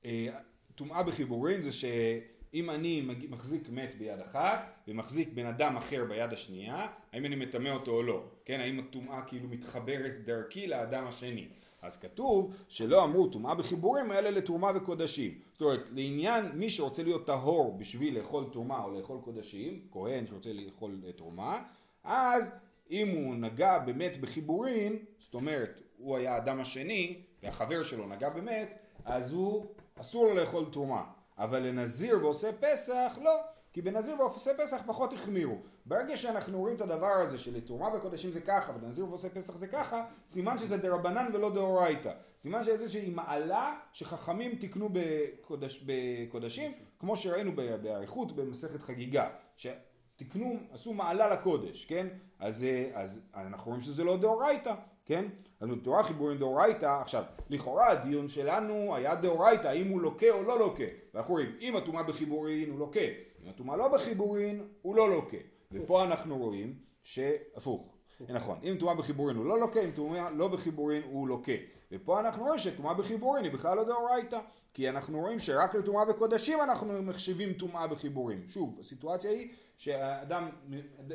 אה, 0.04 1.02
בחיבורים 1.06 1.62
זה 1.62 1.72
שאם 1.72 2.70
אני 2.70 3.08
מחזיק 3.28 3.68
מת 3.70 3.94
ביד 3.98 4.20
אחת 4.20 4.74
ומחזיק 4.88 5.28
בן 5.34 5.46
אדם 5.46 5.76
אחר 5.76 6.04
ביד 6.08 6.32
השנייה, 6.32 6.86
האם 7.14 7.26
אני 7.26 7.36
מטמא 7.36 7.68
אותו 7.68 7.90
או 7.90 8.02
לא? 8.02 8.22
כן, 8.44 8.60
האם 8.60 8.78
הטומאה 8.78 9.22
כאילו 9.22 9.48
מתחברת 9.48 10.12
דרכי 10.24 10.66
לאדם 10.66 11.06
השני? 11.06 11.48
אז 11.82 12.00
כתוב 12.00 12.54
שלא 12.68 13.04
אמרו 13.04 13.26
טומאה 13.26 13.54
בחיבורים 13.54 14.10
האלה 14.10 14.30
לתרומה 14.30 14.72
וקודשים. 14.74 15.38
זאת 15.52 15.62
אומרת, 15.62 15.88
לעניין 15.92 16.46
מי 16.54 16.70
שרוצה 16.70 17.02
להיות 17.02 17.26
טהור 17.26 17.78
בשביל 17.78 18.18
לאכול 18.18 18.44
תרומה 18.52 18.84
או 18.84 18.98
לאכול 18.98 19.18
קודשים, 19.24 19.80
כהן 19.90 20.26
שרוצה 20.26 20.52
לאכול 20.52 21.00
תרומה, 21.16 21.62
אז 22.04 22.54
אם 22.90 23.08
הוא 23.08 23.34
נגע 23.34 23.78
באמת 23.78 24.20
בחיבורים, 24.20 25.04
זאת 25.20 25.34
אומרת, 25.34 25.80
הוא 25.96 26.16
היה 26.16 26.34
האדם 26.34 26.60
השני 26.60 27.22
והחבר 27.42 27.82
שלו 27.82 28.06
נגע 28.06 28.28
באמת, 28.28 28.78
אז 29.04 29.32
הוא 29.32 29.66
אסור 30.00 30.26
לו 30.26 30.34
לאכול 30.34 30.64
תרומה. 30.72 31.04
אבל 31.38 31.58
לנזיר 31.58 32.18
ועושה 32.22 32.50
פסח, 32.52 33.18
לא. 33.22 33.53
כי 33.74 33.82
בנזיר 33.82 34.20
ועושה 34.20 34.50
פסח 34.58 34.82
פחות 34.86 35.12
החמירו. 35.12 35.58
ברגע 35.86 36.16
שאנחנו 36.16 36.58
רואים 36.58 36.76
את 36.76 36.80
הדבר 36.80 37.06
הזה 37.06 37.38
שלתרומה 37.38 37.94
וקודשים 37.94 38.32
זה 38.32 38.40
ככה 38.40 38.72
ובנזיר 38.76 39.08
ועושה 39.08 39.28
פסח 39.28 39.56
זה 39.56 39.66
ככה, 39.66 40.04
סימן 40.26 40.58
שזה 40.58 40.76
דרבנן 40.76 41.30
ולא 41.34 41.54
דאורייתא. 41.54 42.12
סימן 42.38 42.62
שזה 42.62 42.72
איזושהי 42.72 43.10
מעלה 43.10 43.76
שחכמים 43.92 44.56
תיקנו 44.56 44.88
בקודש, 44.92 45.84
בקודשים, 45.86 46.72
כמו 46.98 47.16
שראינו 47.16 47.52
באריכות 47.82 48.32
במסכת 48.32 48.82
חגיגה. 48.82 49.28
שתיקנו, 49.56 50.56
עשו 50.70 50.92
מעלה 50.94 51.34
לקודש, 51.34 51.84
כן? 51.84 52.06
אז, 52.38 52.66
אז 52.94 53.22
אנחנו 53.34 53.70
רואים 53.70 53.82
שזה 53.82 54.04
לא 54.04 54.16
דאורייתא, 54.16 54.74
כן? 55.06 55.24
אז 55.64 55.70
בתורה 55.70 56.02
חיבורים 56.02 56.38
דאורייתא, 56.38 56.98
עכשיו, 57.00 57.22
לכאורה 57.50 57.88
הדיון 57.90 58.28
שלנו 58.28 58.94
היה 58.94 59.14
דאורייתא, 59.14 59.68
האם 59.68 59.88
הוא 59.88 60.00
לוקה 60.00 60.30
או 60.30 60.42
לא 60.42 60.58
לוקה. 60.58 60.84
ואנחנו 61.14 61.34
רואים, 61.34 61.56
אם 61.60 61.76
הטומאה 61.76 62.02
בחיבורין 62.02 62.70
הוא 62.70 62.78
לוקה, 62.78 63.00
אם 63.44 63.48
הטומאה 63.48 63.76
לא 63.76 63.88
בחיבורין 63.88 64.68
הוא 64.82 64.96
לא 64.96 65.10
לוקה. 65.10 65.36
ופה 65.72 66.04
אנחנו 66.04 66.38
רואים 66.38 66.74
שהפוך. 67.02 67.94
נכון, 68.28 68.58
אם 68.64 68.76
טומאה 68.78 68.94
בחיבורין 68.94 69.36
הוא 69.36 69.46
לא 69.46 69.60
לוקה, 69.60 69.80
אם 69.80 69.90
טומאה 69.94 70.30
לא 70.30 70.48
בחיבורין 70.48 71.02
הוא 71.02 71.28
לוקה. 71.28 71.52
ופה 71.92 72.20
אנחנו 72.20 72.44
רואים 72.44 72.58
שטומאה 72.58 72.94
בחיבורין 72.94 73.44
היא 73.44 73.52
בכלל 73.52 73.76
לא 73.76 73.84
דאורייתא. 73.84 74.40
כי 74.74 74.88
אנחנו 74.88 75.20
רואים 75.20 75.38
שרק 75.38 75.74
לטומאה 75.74 76.10
וקודשים 76.10 76.62
אנחנו 76.62 77.02
מחשיבים 77.02 77.52
טומאה 77.52 77.86
בחיבורים. 77.86 78.44
שוב, 78.48 78.78
הסיטואציה 78.80 79.30
היא 79.30 79.48
שאדם 79.78 80.48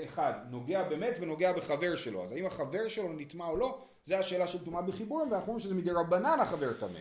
אחד 0.04 0.34
נוגע 0.50 0.90
באמת 0.90 1.18
ונוגע 1.20 1.54
בחבר 1.54 1.96
שלו. 1.96 2.24
אז 2.24 2.32
האם 2.32 2.46
החבר 2.46 2.88
שלו 2.88 3.14
נטמע 3.14 3.46
או 3.46 3.58
לא, 3.58 3.82
זה 4.06 4.20
השאלה 4.20 4.48
של 4.48 4.66
טומאה 4.66 4.82
בחיבורים, 4.82 5.32
ואנחנו 5.32 5.48
אומרים 5.48 5.60
שזה 5.60 5.76
מדי 5.76 5.92
רבנן 5.92 6.40
החבר 6.42 6.74
טמא. 6.74 7.00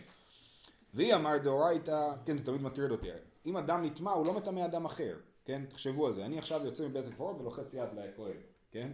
והיא 0.95 1.15
אמר 1.15 1.39
דאורייתא, 1.39 2.13
כן 2.27 2.39
זה 2.39 2.47
תמיד 2.47 2.63
מטריד 2.63 2.91
אותי, 2.91 3.09
אם 3.47 3.57
אדם 3.57 3.85
נטמע 3.85 4.11
הוא 4.11 4.27
לא 4.27 4.35
מטמא 4.35 4.65
אדם 4.65 4.85
אחר, 4.85 5.17
כן? 5.45 5.63
תחשבו 5.69 6.07
על 6.07 6.13
זה, 6.13 6.27
אני 6.27 6.39
עכשיו 6.39 6.61
יוצא 6.65 6.89
מבית 6.89 7.07
הקברות 7.07 7.41
ולוחץ 7.41 7.75
יד 7.75 7.89
לכהן, 7.93 8.37
כן? 8.71 8.91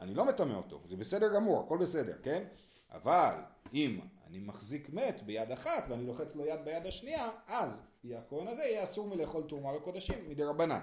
אני 0.00 0.14
לא 0.14 0.24
מטמא 0.24 0.54
אותו, 0.54 0.80
זה 0.88 0.96
בסדר 0.96 1.34
גמור, 1.34 1.64
הכל 1.64 1.78
בסדר, 1.78 2.16
כן? 2.22 2.44
אבל 2.90 3.34
אם 3.74 4.00
אני 4.26 4.38
מחזיק 4.38 4.90
מת 4.90 5.22
ביד 5.22 5.50
אחת 5.52 5.84
ואני 5.88 6.06
לוחץ 6.06 6.36
לו 6.36 6.46
יד 6.46 6.64
ביד 6.64 6.86
השנייה, 6.86 7.30
אז 7.46 7.80
הכהן 8.04 8.48
הזה 8.48 8.62
יהיה 8.62 8.84
אסור 8.84 9.08
מלאכול 9.08 9.42
תרומה 9.48 9.76
וקודשים 9.76 10.30
מדי 10.30 10.44
רבנן. 10.44 10.80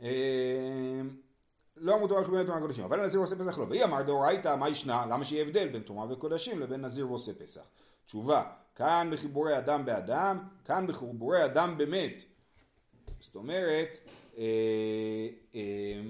אמ, 0.00 0.06
לא 1.84 1.94
אמרו 1.94 2.08
תורה 2.08 2.24
חיבורים 2.24 2.42
לתרומה 2.42 2.60
וקודשים, 2.60 2.84
אבל 2.84 3.04
נזיר 3.04 3.20
ועושה 3.20 3.36
פסח 3.36 3.58
לא. 3.58 3.64
והיא 3.64 3.84
אמר 3.84 4.02
דאורייתא, 4.02 4.56
מה 4.56 4.68
ישנה? 4.68 5.06
למה 5.06 5.24
שיהיה 5.24 5.42
הבדל 5.42 5.68
בין 5.68 5.82
תרומה 5.82 6.12
וקודשים 6.12 6.60
לבין 6.60 6.80
נזיר 6.80 7.08
ועושה 7.08 7.32
פסח? 7.34 7.60
תשובה, 8.06 8.42
כאן 8.74 9.08
בחיבורי 9.12 9.58
אדם 9.58 9.84
באדם, 9.84 10.38
כאן 10.64 10.86
בחיבורי 10.86 11.44
אדם 11.44 11.78
במת. 11.78 12.22
זאת 13.20 13.34
אומרת, 13.34 13.98
אה, 14.38 14.44
אה, 15.54 16.00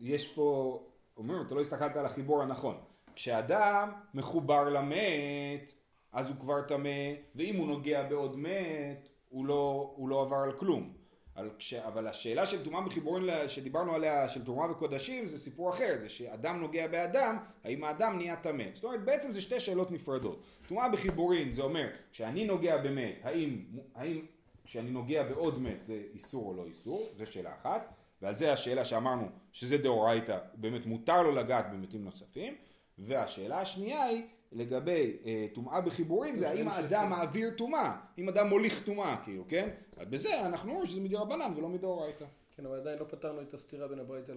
יש 0.00 0.28
פה, 0.28 0.80
אומרים, 1.16 1.42
אתה 1.46 1.54
לא 1.54 1.60
הסתכלת 1.60 1.96
על 1.96 2.06
החיבור 2.06 2.42
הנכון. 2.42 2.76
כשאדם 3.14 3.92
מחובר 4.14 4.68
למת, 4.68 5.72
אז 6.12 6.28
הוא 6.28 6.36
כבר 6.40 6.62
טמא, 6.62 7.12
ואם 7.34 7.56
הוא 7.56 7.66
נוגע 7.66 8.02
בעוד 8.02 8.36
מת, 8.36 9.08
הוא 9.28 9.46
לא, 9.46 9.92
הוא 9.96 10.08
לא 10.08 10.22
עבר 10.22 10.36
על 10.36 10.52
כלום. 10.52 10.92
על 11.38 11.50
כש, 11.58 11.74
אבל 11.74 12.06
השאלה 12.06 12.46
של 12.46 12.64
טומאה 12.64 12.80
בחיבורים 12.80 13.28
שדיברנו 13.48 13.94
עליה, 13.94 14.28
של 14.28 14.44
תרומה 14.44 14.70
וקודשים, 14.70 15.26
זה 15.26 15.38
סיפור 15.38 15.70
אחר, 15.70 15.94
זה 15.98 16.08
שאדם 16.08 16.60
נוגע 16.60 16.86
באדם, 16.86 17.36
האם 17.64 17.84
האדם 17.84 18.16
נהיה 18.16 18.36
טמא. 18.36 18.64
זאת 18.74 18.84
אומרת, 18.84 19.04
בעצם 19.04 19.32
זה 19.32 19.40
שתי 19.40 19.60
שאלות 19.60 19.90
נפרדות. 19.90 20.42
טומאה 20.68 20.88
בחיבורים 20.88 21.52
זה 21.52 21.62
אומר, 21.62 21.88
כשאני 22.12 22.44
נוגע 22.44 22.76
במת, 22.76 23.14
האם, 23.22 23.64
האם 23.94 24.20
כשאני 24.64 24.90
נוגע 24.90 25.22
בעוד 25.22 25.62
מת 25.62 25.84
זה 25.84 26.02
איסור 26.14 26.46
או 26.46 26.54
לא 26.54 26.64
איסור, 26.66 27.08
זו 27.16 27.26
שאלה 27.26 27.54
אחת, 27.54 27.92
ועל 28.22 28.36
זה 28.36 28.52
השאלה 28.52 28.84
שאמרנו 28.84 29.28
שזה 29.52 29.78
דאורייתא, 29.78 30.38
באמת 30.54 30.86
מותר 30.86 31.22
לו 31.22 31.32
לגעת 31.32 31.70
במתים 31.72 32.04
נוספים, 32.04 32.54
והשאלה 32.98 33.60
השנייה 33.60 34.04
היא 34.04 34.22
לגבי 34.52 35.16
אה, 35.24 35.46
טומאה 35.54 35.80
בחיבורים 35.80 36.38
זה 36.38 36.50
האם 36.50 36.68
האדם 36.68 37.10
מעביר 37.10 37.50
טומאה, 37.56 37.96
אם 38.18 38.28
אדם 38.28 38.48
מוליך 38.48 38.84
טומאה 38.84 39.16
כאילו, 39.24 39.44
כן? 39.48 39.68
אז 39.96 40.08
בזה 40.08 40.46
אנחנו 40.46 40.70
אומרים 40.70 40.86
שזה 40.86 41.00
מדרבנן 41.00 41.52
ולא 41.56 41.68
מדאורייתא. 41.68 42.24
כן, 42.56 42.66
אבל 42.66 42.80
עדיין 42.80 42.98
לא 42.98 43.04
פתרנו 43.04 43.42
את 43.42 43.54
הסתירה 43.54 43.88
בין 43.88 43.98
הברייתא 43.98 44.32
אה, 44.32 44.36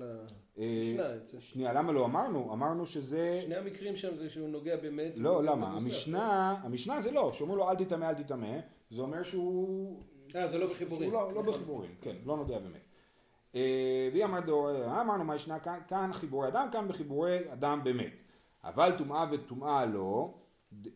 למשנה. 0.57 1.39
שנייה, 1.39 1.73
למה 1.73 1.91
לא 1.91 2.05
אמרנו? 2.05 2.53
אמרנו 2.53 2.85
שזה... 2.85 3.39
שני 3.41 3.55
המקרים 3.55 3.95
שם 3.95 4.15
זה 4.17 4.29
שהוא 4.29 4.49
נוגע 4.49 4.75
באמת. 4.75 5.13
לא, 5.15 5.43
למה? 5.43 5.67
המשנה, 5.67 6.55
המשנה 6.63 7.01
זה 7.01 7.11
לא, 7.11 7.31
שאומרים 7.33 7.59
לו 7.59 7.69
אל 7.69 7.75
תטמא, 7.75 8.05
אל 8.05 8.13
תטמא, 8.13 8.59
זה 8.89 9.01
אומר 9.01 9.23
שהוא... 9.23 10.01
אה, 10.35 10.47
זה 10.47 10.57
לא 10.57 10.67
בחיבורים. 10.67 11.11
לא, 11.11 11.33
לא 11.33 11.41
בחיבורים, 11.41 11.91
כן, 12.01 12.15
לא 12.25 12.37
נוגע 12.37 12.59
באמת. 12.59 12.81
אה, 13.55 14.09
והיא 14.11 14.25
אמרת, 14.25 14.43
אמרנו 15.01 15.23
מה 15.23 15.35
ישנה 15.35 15.59
כאן 15.87 16.13
חיבורי 16.13 16.47
אדם, 16.47 16.67
כאן 16.71 16.87
בחיבורי 16.87 17.39
אדם 17.53 17.81
באמת. 17.83 18.11
אבל 18.63 18.97
טומאה 18.97 19.25
וטומאה 19.31 19.85
לא, 19.85 20.33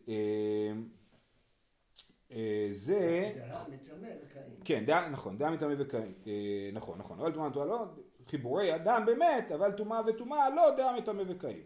אה, 0.08 0.14
אה, 2.32 2.68
זה... 2.70 3.32
דעה 3.36 3.64
מטמא 3.68 4.08
וקיים. 4.24 4.50
כן, 4.64 4.84
דעה, 4.86 5.08
נכון, 5.08 5.38
דעה 5.38 5.50
מטמא 5.50 5.74
וקיים, 5.78 6.12
אה, 6.26 6.70
נכון, 6.72 6.98
נכון, 6.98 7.20
אבל 7.20 7.32
טומאה 7.32 7.48
וטומאה 7.48 7.66
לא, 7.66 7.84
חיבורי 8.28 8.74
אדם 8.74 9.06
באמת, 9.06 9.52
אבל 9.52 9.72
טומאה 9.72 10.00
וטומאה 10.06 10.50
לא, 10.50 10.76
דעה 10.76 10.96
מטמא 10.96 11.22
וקיים. 11.28 11.62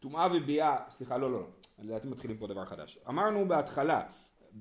טומאה 0.00 0.28
וביאה, 0.34 0.76
סליחה, 0.90 1.18
לא, 1.18 1.32
לא, 1.32 1.40
לא, 1.40 1.46
לדעתי 1.78 2.08
מתחילים 2.08 2.38
פה 2.38 2.46
דבר 2.46 2.64
חדש. 2.64 2.98
אמרנו 3.08 3.48
בהתחלה, 3.48 4.06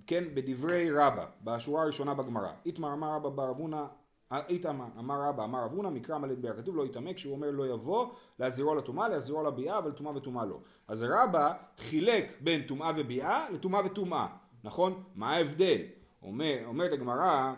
כן, 0.07 0.23
בדברי 0.33 0.91
רבא, 0.91 1.25
בשורה 1.43 1.83
הראשונה 1.83 2.13
בגמרא, 2.13 2.51
איתמר 2.65 2.93
אמר 2.93 3.15
רבא 3.15 3.29
בר 3.29 3.49
אבונה 3.49 3.87
איתמר 4.31 4.85
אמר 4.99 5.21
רבא 5.21 5.43
אמר 5.43 5.65
אבונה 5.65 5.89
מקרא 5.89 6.17
מלא 6.17 6.35
ביאה 6.35 6.53
כתוב 6.53 6.75
לא 6.75 6.85
יטמא 6.85 7.13
כשהוא 7.13 7.33
אומר 7.33 7.51
לא 7.51 7.67
יבוא 7.67 8.07
להזירו 8.39 8.75
לטומאה 8.75 9.09
להזירו 9.09 9.43
לביאה 9.43 9.77
אבל 9.77 9.91
טומאה 9.91 10.15
וטומאה 10.15 10.45
לא 10.45 10.59
אז 10.87 11.05
רבא 11.09 11.53
חילק 11.77 12.37
בין 12.41 12.61
טומאה 12.61 12.91
וביאה 12.95 13.49
לטומאה 13.49 13.85
וטומאה 13.85 14.27
נכון? 14.63 15.03
מה 15.15 15.31
ההבדל? 15.31 15.81
אומר, 16.23 16.57
אומרת 16.65 16.91
הגמרא 16.91 17.53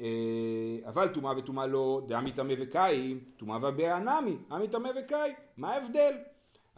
אה, 0.00 0.78
אבל 0.88 1.08
טומאה 1.08 1.38
וטומאה 1.38 1.66
לא 1.66 2.02
דעמי 2.08 2.32
טמא 2.32 2.54
וקיים 2.58 3.20
טומאה 3.36 3.58
וביאה 3.62 3.98
נמי 3.98 4.36
עמי 4.50 4.68
טמא 4.68 4.88
וקיים 5.00 5.34
מה 5.56 5.72
ההבדל? 5.72 6.12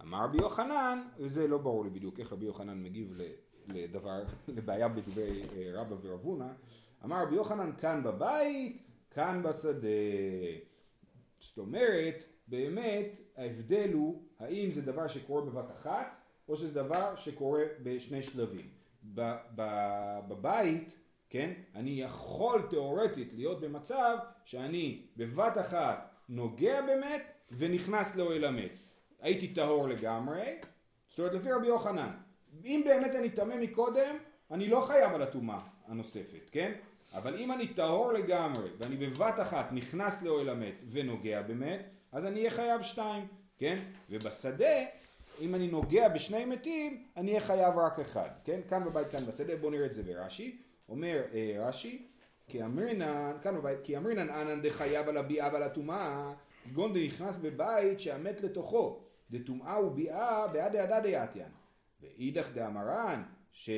אמר 0.01 0.25
רבי 0.25 0.39
יוחנן 0.39 1.03
וזה 1.19 1.49
לא 1.49 1.59
ברור 1.59 1.85
לי 1.85 1.91
בדיוק 1.91 2.21
איך 2.21 2.33
רבי 2.33 2.47
יוחנן 2.47 2.83
מגיב 2.83 3.21
לדבר 3.69 4.23
לבעיה 4.57 4.89
בדברי 4.89 5.43
אה, 5.57 5.71
רבא 5.75 5.95
ורבונה 6.03 6.49
אמר 7.05 7.23
רבי 7.23 7.35
יוחנן 7.35 7.71
כאן 7.81 8.03
בבית 8.03 8.86
כאן 9.16 9.42
בשדה. 9.42 9.88
זאת 11.40 11.59
אומרת, 11.59 12.24
באמת 12.48 13.18
ההבדל 13.37 13.92
הוא 13.92 14.22
האם 14.38 14.70
זה 14.72 14.83
דבר 14.83 15.09
שקורה 15.09 15.42
בבת 15.42 15.70
אחת 15.70 16.16
או 16.48 16.57
שזה 16.57 16.83
דבר 16.83 17.16
שקורה 17.16 17.62
בשני 17.83 18.22
שלבים. 18.22 18.68
בבית, 20.29 20.98
כן, 21.31 21.52
אני 21.74 22.00
יכול 22.00 22.62
תאורטית 22.70 23.33
להיות 23.33 23.61
במצב 23.61 24.18
שאני 24.44 25.07
בבת 25.16 25.59
אחת 25.61 26.14
נוגע 26.29 26.83
באמת 26.83 27.22
ונכנס 27.50 28.16
לאוהל 28.16 28.44
המת. 28.44 28.79
הייתי 29.20 29.55
טהור 29.55 29.88
לגמרי, 29.88 30.61
זאת 31.09 31.18
אומרת 31.18 31.33
לפי 31.33 31.52
רבי 31.52 31.66
יוחנן. 31.66 32.11
אם 32.64 32.83
באמת 32.85 33.14
אני 33.14 33.31
טמא 33.31 33.57
מקודם, 33.57 34.16
אני 34.50 34.68
לא 34.68 34.81
חייב 34.81 35.14
על 35.14 35.22
הטומאה 35.22 35.61
הנוספת, 35.87 36.50
כן? 36.52 36.72
אבל 37.14 37.37
אם 37.37 37.53
אני 37.53 37.69
טהור 37.69 38.12
לגמרי 38.12 38.69
ואני 38.79 38.97
בבת 38.97 39.40
אחת 39.42 39.73
נכנס 39.73 40.23
לאוהל 40.23 40.49
המת 40.49 40.75
ונוגע 40.90 41.42
במת, 41.42 41.81
אז 42.12 42.27
אני 42.27 42.38
אהיה 42.40 42.51
חייב 42.51 42.83
שתיים, 42.83 43.27
כן? 43.59 43.79
ובשדה 44.11 44.85
אם 45.40 45.55
אני 45.55 45.69
נוגע 45.69 46.09
בשני 46.09 46.45
מתים, 46.45 47.05
אני 47.16 47.31
אהיה 47.31 47.40
חייב 47.40 47.79
רק 47.79 47.99
אחד, 47.99 48.29
כן? 48.45 48.61
כאן 48.69 48.85
בבית, 48.85 49.07
כאן 49.09 49.27
בשדה, 49.27 49.57
בואו 49.57 49.71
נראה 49.71 49.87
את 49.87 49.95
זה 49.95 50.03
ברש"י. 50.03 50.59
אומר 50.88 51.23
אה, 51.35 51.57
רש"י, 51.59 52.07
כי 52.49 52.64
אמרינן, 52.64 53.33
כאן 53.42 53.57
בבית, 53.57 53.79
כי 53.85 53.97
אמרינן 53.97 54.31
אנן 54.31 54.62
דחייב 54.62 55.09
על 55.09 55.16
הביאה 55.16 55.51
ועל 55.53 55.62
הטומאה, 55.62 56.33
כגון 56.64 56.92
דנכנס 56.95 57.37
בבית 57.37 58.01
שהמת 58.01 58.40
לתוכו, 58.40 59.01
דטומאה 59.31 59.85
וביאה 59.85 60.49
בעדי 60.49 60.79
עדה 60.79 61.01
דיאטיין. 61.01 61.49
ואידך 62.01 62.49
דאמרן, 62.55 63.23
ש, 63.53 63.71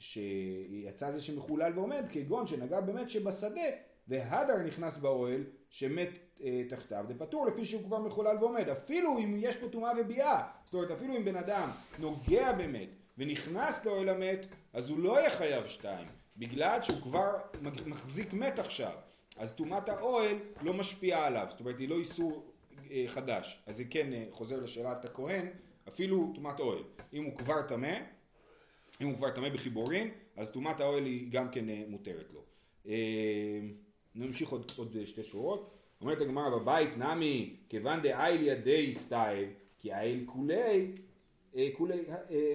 שיצא 0.00 1.10
זה 1.10 1.20
שמחולל 1.20 1.72
ועומד, 1.74 2.04
כגון 2.12 2.46
שנגע 2.46 2.80
באמת 2.80 3.10
שבשדה, 3.10 3.60
והדר 4.08 4.56
נכנס 4.58 4.98
באוהל, 4.98 5.44
שמת 5.70 6.08
אה, 6.42 6.62
תחתיו, 6.68 7.04
דפטור 7.08 7.46
לפי 7.46 7.64
שהוא 7.64 7.82
כבר 7.82 7.98
מחולל 7.98 8.36
ועומד. 8.40 8.68
אפילו 8.68 9.18
אם 9.18 9.36
יש 9.38 9.56
פה 9.56 9.68
טומאה 9.68 9.92
וביאה, 9.98 10.42
זאת 10.64 10.74
אומרת 10.74 10.90
אפילו 10.90 11.16
אם 11.16 11.24
בן 11.24 11.36
אדם 11.36 11.68
נוגע 11.98 12.52
במת 12.52 12.88
ונכנס 13.18 13.86
לאוהל 13.86 14.08
המת, 14.08 14.46
אז 14.72 14.90
הוא 14.90 14.98
לא 14.98 15.18
יהיה 15.18 15.30
חייב 15.30 15.66
שתיים, 15.66 16.06
בגלל 16.36 16.82
שהוא 16.82 17.00
כבר 17.02 17.30
מחזיק 17.86 18.32
מת 18.32 18.58
עכשיו. 18.58 18.92
אז 19.38 19.52
טומאת 19.52 19.88
האוהל 19.88 20.36
לא 20.62 20.74
משפיעה 20.74 21.26
עליו, 21.26 21.46
זאת 21.50 21.60
אומרת 21.60 21.78
היא 21.78 21.88
לא 21.88 21.98
איסור 21.98 22.52
אה, 22.90 23.04
חדש. 23.06 23.62
אז 23.66 23.76
זה 23.76 23.84
כן 23.90 24.12
אה, 24.12 24.24
חוזר 24.30 24.60
לשאלת 24.60 25.04
הכהן, 25.04 25.46
אפילו 25.88 26.32
טומאת 26.34 26.60
אוהל. 26.60 26.82
אם 27.12 27.24
הוא 27.24 27.36
כבר 27.36 27.62
טמא, 27.62 27.94
אם 29.00 29.06
הוא 29.06 29.16
כבר 29.16 29.30
טמא 29.30 29.48
בחיבורים, 29.48 30.10
אז 30.36 30.50
טומאת 30.50 30.80
האוהל 30.80 31.04
היא 31.04 31.32
גם 31.32 31.48
כן 31.48 31.68
אה, 31.68 31.82
מותרת 31.88 32.26
לו. 32.34 32.40
אה, 32.86 33.60
נמשיך 34.14 34.48
עוד, 34.48 34.72
עוד 34.76 34.96
אה, 34.96 35.06
שתי 35.06 35.24
שורות. 35.24 35.78
אומרת 36.00 36.20
הגמרא 36.20 36.50
בבית 36.50 36.96
נמי 36.96 37.56
כיוון 37.68 38.00
דאייל 38.02 38.42
ידי 38.42 38.94
סתיו 38.94 39.44
כי 39.78 39.92
האיל 39.92 40.24
כולי 40.26 40.92
כולי 41.72 42.04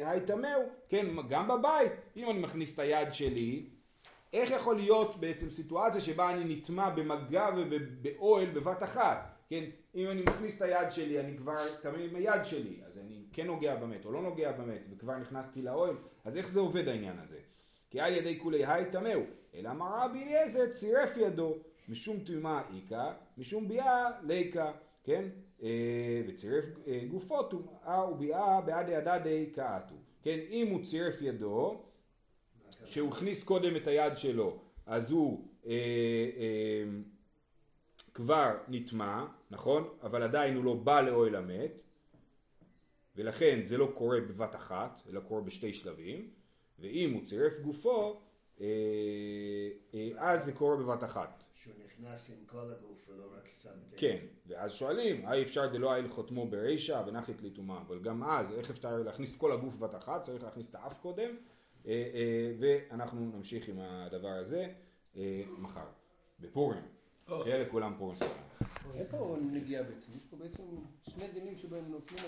היי 0.05 0.21
טמאו 0.25 0.60
כן 0.89 1.08
גם 1.29 1.47
בבית 1.47 1.91
אם 2.17 2.29
אני 2.29 2.39
מכניס 2.39 2.73
את 2.73 2.79
היד 2.79 3.13
שלי 3.13 3.65
איך 4.34 4.51
יכול 4.51 4.75
להיות 4.75 5.19
בעצם 5.19 5.49
סיטואציה 5.49 6.01
שבה 6.01 6.34
אני 6.34 6.55
נטמע 6.55 6.89
במגע 6.89 7.49
ובאוהל 7.58 8.49
בבת 8.49 8.84
אחת 8.84 9.36
כן 9.49 9.63
אם 9.95 10.08
אני 10.10 10.21
מכניס 10.21 10.58
את 10.58 10.62
היד 10.62 10.91
שלי 10.91 11.19
אני 11.19 11.38
כבר 11.38 11.75
טמא 11.81 11.97
עם 11.97 12.15
היד 12.15 12.45
שלי 12.45 12.79
אז 12.88 12.97
אני 12.97 13.14
כן 13.35 13.47
נוגע 13.47 13.75
במת 13.75 14.05
או 14.05 14.11
לא 14.11 14.21
נוגע 14.21 14.51
במת 14.51 14.81
וכבר 14.91 15.17
נכנסתי 15.17 15.61
לאוהל 15.61 15.95
אז 16.25 16.37
איך 16.37 16.49
זה 16.49 16.59
עובד 16.59 16.87
העניין 16.87 17.19
הזה 17.19 17.39
כי 17.89 17.99
על 17.99 18.13
ידי 18.13 18.39
כולי 18.39 18.65
היי 18.65 18.91
טמאו 18.91 19.21
אלא 19.55 19.69
אמר 19.69 20.05
רבי 20.05 20.23
אליעזר 20.23 20.67
צירף 20.71 21.17
ידו 21.17 21.55
משום 21.89 22.19
טומאה 22.19 22.61
איכא, 22.75 23.11
משום 23.37 23.67
ביאה 23.67 24.09
ליקא, 24.23 24.71
כן? 25.03 25.29
אה, 25.63 26.21
וצירף 26.27 26.65
אה, 26.87 27.01
גופו 27.11 27.43
טומאה 27.43 28.09
וביאה 28.11 28.61
בעדי 28.61 28.95
הדדי 28.95 29.45
קאתו, 29.55 29.95
כן? 30.23 30.39
אם 30.49 30.67
הוא 30.67 30.83
צירף 30.83 31.21
ידו, 31.21 31.83
שהוא 32.85 33.09
הכניס 33.09 33.43
קודם 33.43 33.75
את 33.75 33.87
היד 33.87 34.17
שלו, 34.17 34.59
אז 34.85 35.11
הוא 35.11 35.47
אה, 35.65 35.71
אה, 35.71 36.83
כבר 38.13 38.57
נטמע, 38.67 39.25
נכון? 39.51 39.89
אבל 40.03 40.23
עדיין 40.23 40.55
הוא 40.55 40.65
לא 40.65 40.73
בא 40.73 41.01
לאוהל 41.01 41.35
המת, 41.35 41.81
ולכן 43.15 43.60
זה 43.63 43.78
לא 43.78 43.91
קורה 43.93 44.21
בבת 44.21 44.56
אחת, 44.56 44.99
אלא 45.10 45.19
קורה 45.19 45.41
בשתי 45.41 45.73
שלבים, 45.73 46.30
ואם 46.80 47.13
הוא 47.13 47.25
צירף 47.25 47.60
גופו, 47.60 48.21
אה, 48.62 48.65
אה, 49.93 50.10
אז 50.17 50.45
זה 50.45 50.54
קורה 50.54 50.75
בבת 50.75 51.04
אחת. 51.04 51.43
שהוא 51.65 51.73
נכנס 51.86 52.30
עם 52.30 52.45
כל 52.45 52.71
הגוף 52.78 53.10
ולא 53.10 53.23
רק 53.38 53.49
שם 53.62 53.69
את 53.69 53.91
היד. 53.91 53.99
כן, 53.99 54.25
ואז 54.47 54.73
שואלים, 54.73 55.25
האי 55.25 55.43
אפשר 55.43 55.67
דלא 55.67 55.91
היה 55.91 56.01
לחותמו 56.01 56.47
ברישא 56.47 57.04
ונחית 57.08 57.41
לטומאה, 57.41 57.82
אבל 57.82 57.99
גם 57.99 58.23
אז, 58.23 58.51
איך 58.51 58.69
אפשר 58.69 58.97
להכניס 58.97 59.32
את 59.32 59.38
כל 59.38 59.51
הגוף 59.51 59.75
בבת 59.75 59.95
אחת, 59.95 60.23
צריך 60.23 60.43
להכניס 60.43 60.69
את 60.69 60.75
האף 60.75 60.99
קודם, 60.99 61.36
אה, 61.88 61.91
אה, 62.13 62.54
ואנחנו 62.60 63.19
נמשיך 63.19 63.69
עם 63.69 63.80
הדבר 63.80 64.30
הזה 64.30 64.67
אה, 65.17 65.43
מחר, 65.58 65.88
בפורים. 66.39 66.84
שיהיה 67.28 67.63
לכולם 67.63 67.95
פורים 67.97 68.15
שמח. 68.15 68.45
אין 68.93 69.06
פה 69.12 69.38
נגיעה 69.41 69.84
בעצם, 69.84 70.12
יש 70.15 70.23
פה 70.30 70.38
בעצם 70.38 70.63
שני 71.10 71.28
דינים 71.28 71.58
שבהם 71.58 71.91
נופלים 71.91 72.19
על 72.19 72.23